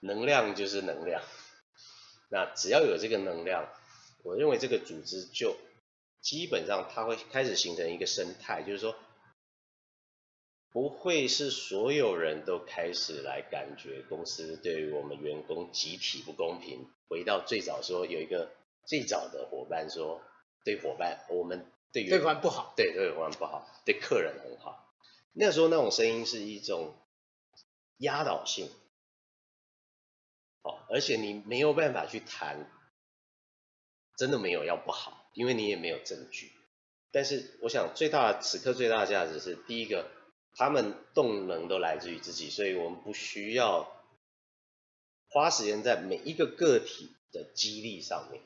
[0.00, 1.22] 能量就是能量，
[2.28, 3.72] 那只要有这个能量，
[4.22, 5.56] 我认为这个组织就
[6.20, 8.94] 基本上它会开始形成一个生态，就是说。
[10.74, 16.88] 不会是所有人都开始来感觉公司对于我们员工集体不公平。
[17.12, 18.50] 回到最早说有一个
[18.86, 20.22] 最早的伙伴说，
[20.64, 24.90] 对伙伴我们对对伙伴不好，对对伙伴不好，对客人很好。
[25.34, 26.94] 那时候那种声音是一种
[27.98, 28.70] 压倒性，
[30.62, 32.66] 哦，而且你没有办法去谈，
[34.16, 36.50] 真的没有要不好，因为你也没有证据。
[37.10, 40.10] 但是我想最大此刻最大的价值是第一个。
[40.54, 43.90] 他们动能都来自于自己，所以我们不需要
[45.32, 48.42] 花时间在每一个个体的激励上面，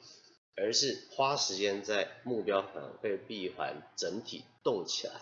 [0.57, 5.14] 而是花时间在目标反馈闭环整体动起来，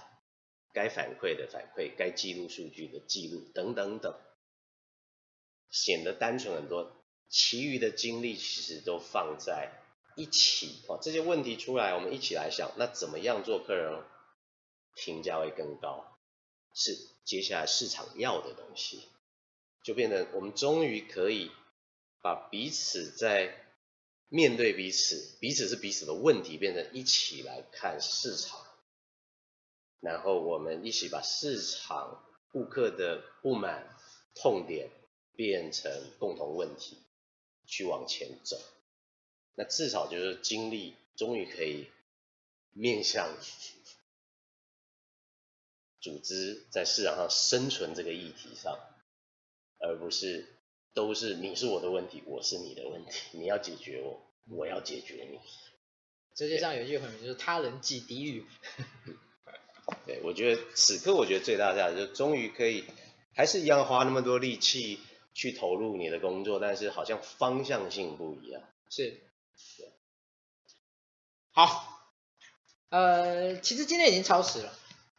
[0.74, 4.14] 该反馈的反馈，该记录数据的记录等等等，
[5.70, 7.00] 显得单纯很多。
[7.30, 9.72] 其余的精力其实都放在
[10.14, 14.04] 一起哦，这些问题出来，我们一起来想，那怎么样做客人
[14.94, 16.18] 评价会更高？
[16.74, 16.94] 是
[17.24, 19.08] 接下来市场要的东西，
[19.84, 21.52] 就变成我们终于可以
[22.20, 23.54] 把彼此在
[24.28, 28.60] 面对彼此，彼此是彼此的问题，变成一起来看市场，
[30.00, 33.96] 然后我们一起把市场顾客的不满
[34.34, 34.90] 痛点
[35.36, 36.98] 变成共同问题，
[37.66, 38.60] 去往前走。
[39.54, 41.88] 那至少就是精力终于可以
[42.72, 43.36] 面向。
[46.00, 48.78] 组织在市场上生存这个议题上，
[49.86, 50.46] 而不是
[50.94, 55.38] 都是你是我的问题，我是你的问题，你要解决我，我要解决你。
[56.36, 58.44] 世界上有一句很名，就是他人即地狱。
[60.06, 62.84] 对，我觉得此刻我觉得最大的价值，就终于可以
[63.34, 64.98] 还是一样花那么多力气
[65.34, 68.62] 去投入你的工作，但是好像方向性不一样。
[68.88, 69.10] 是。
[69.76, 69.92] 对。
[71.52, 72.10] 好，
[72.88, 74.72] 呃，其实今天已经超时了。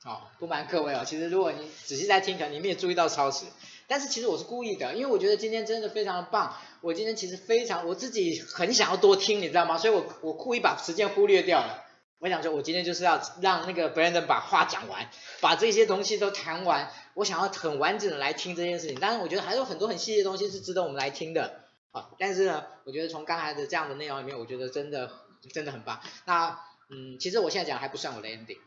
[0.03, 3.45] 哦，不瞒各位哦，其实如果你仔细在听，可能你没有注意到超时，
[3.87, 6.55] 但是其实我是故意的，因为我觉得今天真的非常的棒。
[6.81, 9.77] 我今天其实非常，我自己很想要多听，你知道吗？
[9.77, 11.83] 所以我我故意把时间忽略掉了。
[12.19, 15.09] 我想说，我今天就是要让那个 Brandon 把话讲完，
[15.41, 16.91] 把这些东西都谈完。
[17.13, 18.99] 我想要很完整的来听这件事情。
[18.99, 21.61] 当然，我觉得还有很多很细节的东西是值得我们来听的。
[21.91, 25.11] 好，但是呢，我觉得从刚才的这样的内容里面，我觉得真的
[25.53, 25.99] 真的很棒。
[26.25, 26.59] 那
[26.89, 28.57] 嗯，其实我现在讲还不算我的 ending。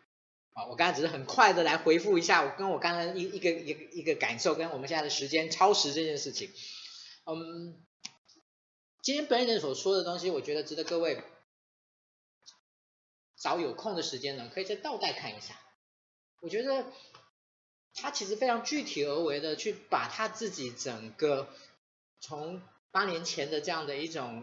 [0.66, 6.50] 我刚才只是很快的来回复一下，我跟我刚才一一个一个一个感受，跟我们现在的时间超时这件事情。
[7.26, 7.84] 嗯，
[9.02, 11.22] 今天本人所说的东西，我觉得值得各位
[13.36, 15.58] 找有空的时间呢，可以再倒带看一下。
[16.40, 16.92] 我觉得
[17.94, 21.48] 他其实非常具体而为的去把他自己整个
[22.20, 24.42] 从八年前的这样的一种。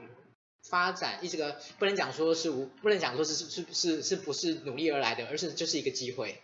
[0.70, 6.42] 发展一这个不能讲说是无，不能讲说是是是是是不是努力而来的，而是就是一个机会，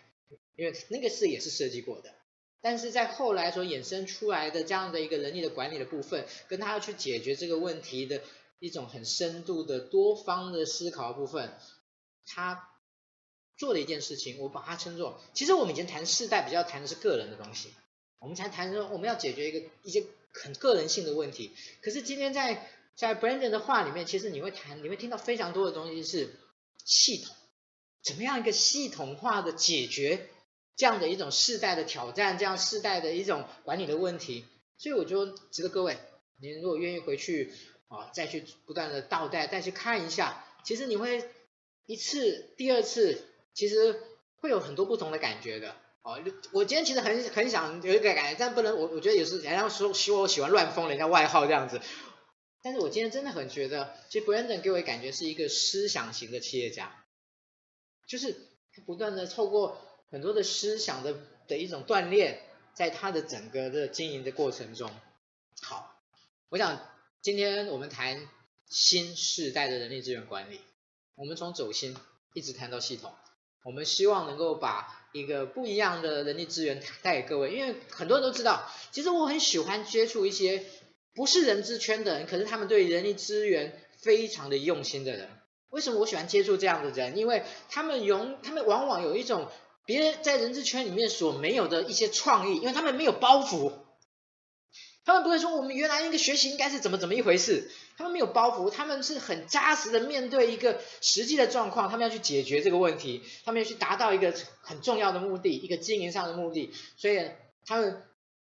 [0.56, 2.14] 因为那个事也是设计过的，
[2.60, 8.22] 但是在后来所衍生出来的这样的一个人力的管理的部分，跟他要去解决这个问题的
[8.60, 11.52] 一种很深度的多方的思考的部分，
[12.26, 12.68] 他
[13.56, 17.70] 做的一件事情，我把它称作，其实我们以前谈世代比较谈的是个人的东西，
[18.20, 21.50] 我们才谈说我们要解决一个一些很个人性的问题。
[21.80, 26.30] 可是今天在在 Brandon 的话里面，其实你会谈，你会听到非常多的东西是
[26.84, 27.34] 系统，
[28.02, 30.28] 怎么样一个系统化的解决
[30.76, 34.44] 这样的一种世代的挑战，这样世代的一种管理的问题。
[34.78, 35.98] 所以我就值得各位，
[36.40, 37.52] 您如果愿意回去
[37.88, 41.24] 啊，再去不断的倒带，再去看一下，其实你会
[41.86, 43.28] 一次、第二次。
[43.54, 44.00] 其实
[44.36, 46.18] 会有很多不同的感觉的哦。
[46.52, 51.78] 我今天其实很很想有一个感觉，但不能我我觉得有时人家说说我喜欢乱封人家外号这样子。
[52.62, 57.04] 但是我今天真的很觉得，其实 Brandon 给我的感觉是一个思想型的企业家，
[58.06, 58.32] 就是
[58.72, 59.78] 他不断的透过
[60.10, 61.16] 很多的思想的
[61.48, 62.40] 的一种锻炼，
[62.74, 64.90] 在他的整个的经营的过程中。
[65.60, 66.00] 好，
[66.50, 66.80] 我想
[67.20, 68.28] 今天我们谈
[68.68, 70.60] 新世代的人力资源管理，
[71.16, 71.96] 我们从走心
[72.32, 73.12] 一直谈到系统。
[73.64, 80.64] 我们希望能够把一个不一样的人力资源带给各位，因为很多人都知道，其实我很喜欢接触一些
[81.14, 85.28] 不是人资圈的人，可是他们对人力资源非常的用心的人。
[85.70, 87.16] 为什么我喜欢接触这样的人？
[87.16, 89.48] 因为他们用，他们往往有一种
[89.84, 93.72] 别人在人资圈里面所没有的一些创意，因为他们没有包袱。
[95.04, 107.30] 他们不会说我们原来一个学习应该是怎么怎么一回事，他们没有包袱，他们是很扎实的面对一个实际的状况，他们要去解决这个问题，他们要去达到一个很重要的目的，一个经营上的目的，所以
[107.66, 108.00] 他们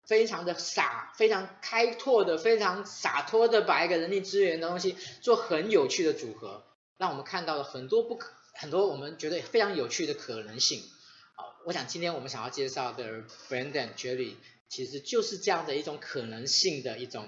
[0.07, 6.63] 非常的洒，非常开拓的，非常洒脱的把一个人力资源的东西做很有趣的组合，
[6.97, 10.81] 让我们看到了很多不可，很多我们觉得非常有趣的可能性。
[11.35, 14.35] 好，我想今天我们想要介绍的 Brandon Jerry。
[14.69, 17.25] 其实就是这样的一种可能性的一种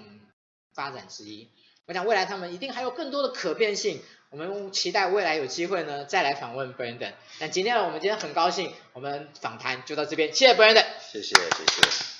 [0.74, 1.48] 发展之一。
[1.86, 4.02] 我想未来他们一定还有更多的可变性。
[4.28, 7.14] 我们期待未来有机会呢再来访问 Brandon。
[7.38, 10.84] 那今天呢，我们今天很高兴，我们访谈就到这边，谢谢 Brandon。
[11.10, 12.19] 谢谢，谢谢。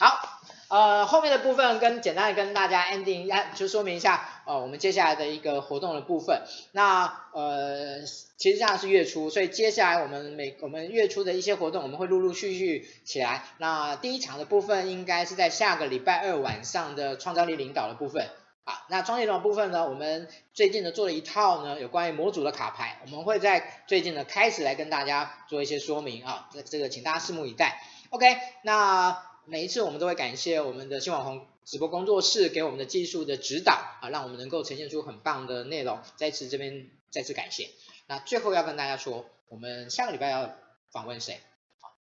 [0.00, 0.40] 好。
[0.68, 6.42] 呃，后面的部分跟简单的跟大家 ending 一就说明一下，呃，我们接下来的一个活动的部分。
[6.70, 8.00] 那呃，
[8.36, 13.42] 其实这样是月初，所以接下来我们每我们月初的一些活动，我们会陆陆续续起来。
[13.58, 18.28] 那第一场的部分应该是在下个礼拜二晚上的创造力领导的部分。
[18.62, 27.82] 啊，那创造力的部分呢，我们最近呢做了一套呢有关于模组的卡牌，我们会在最近呢开始来跟大家做一些说明啊，这这个请大家拭目以待。
[28.10, 29.29] OK，那。
[29.50, 35.98] 每一次我们都会感谢我们的新网红直播工作室给我们的技术的指导啊，让我们能够呈现出很棒的内容。
[36.14, 37.68] 在此这边再次感谢。
[38.06, 40.54] 那最后要跟大家说，我们下个礼拜要
[40.92, 41.40] 访问谁？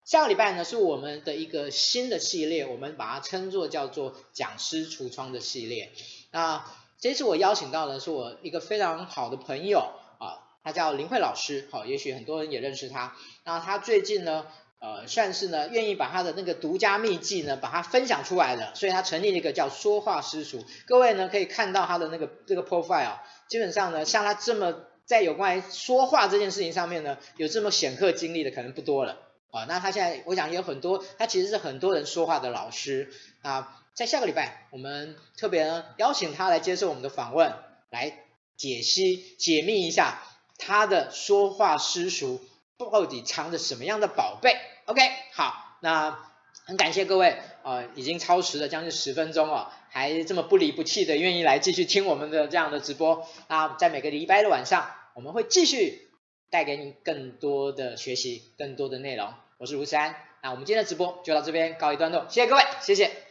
[0.04, 5.92] 下个礼拜呢是我们的一个新的系列，我们把它称作叫做讲师橱窗的系列。
[6.32, 6.64] 那
[6.98, 13.16] 这次我邀请到的是我一个非常好的朋友啊，他叫林慧老师，好，也许很多人也认识他。
[13.44, 14.48] 那他最近呢，
[14.80, 20.64] 呃，算是呢，愿意把他的那个独家秘技呢，把它分享出来了，所以他成立了一个叫说话师塾。
[20.86, 23.18] 各位呢可以看到他的那个这个 profile，
[23.48, 29.18] 基本上呢，像他这么在有关于说话这件事情上面呢，有这么显赫经历的可能不多了
[29.50, 29.64] 啊。
[29.64, 33.10] 那他现在我想也有很多，他其实是很多人说话的老师
[33.42, 33.74] 啊。
[33.94, 37.52] 在下个礼拜，我们特别邀请他来接受我们的访问，
[37.90, 38.12] 来
[38.56, 40.22] 解析解密一下
[40.56, 42.40] 他的说话师塾。
[42.78, 44.56] 到底藏着什么样的宝贝
[44.86, 45.02] ？OK，
[45.32, 46.16] 好，那
[46.64, 53.26] 很感谢各位，呃，已经超时了将近十分钟哦，还这么不离不弃的愿意来继续听我们的这样的直播。
[53.48, 56.08] 那在每个礼拜的晚上，我们会继续
[56.50, 59.34] 带给你更多的学习，更多的内容。
[59.58, 60.14] 我是卢山，
[60.44, 63.27] 那我们今天的直播就到这边告一段落，谢谢各位，谢谢。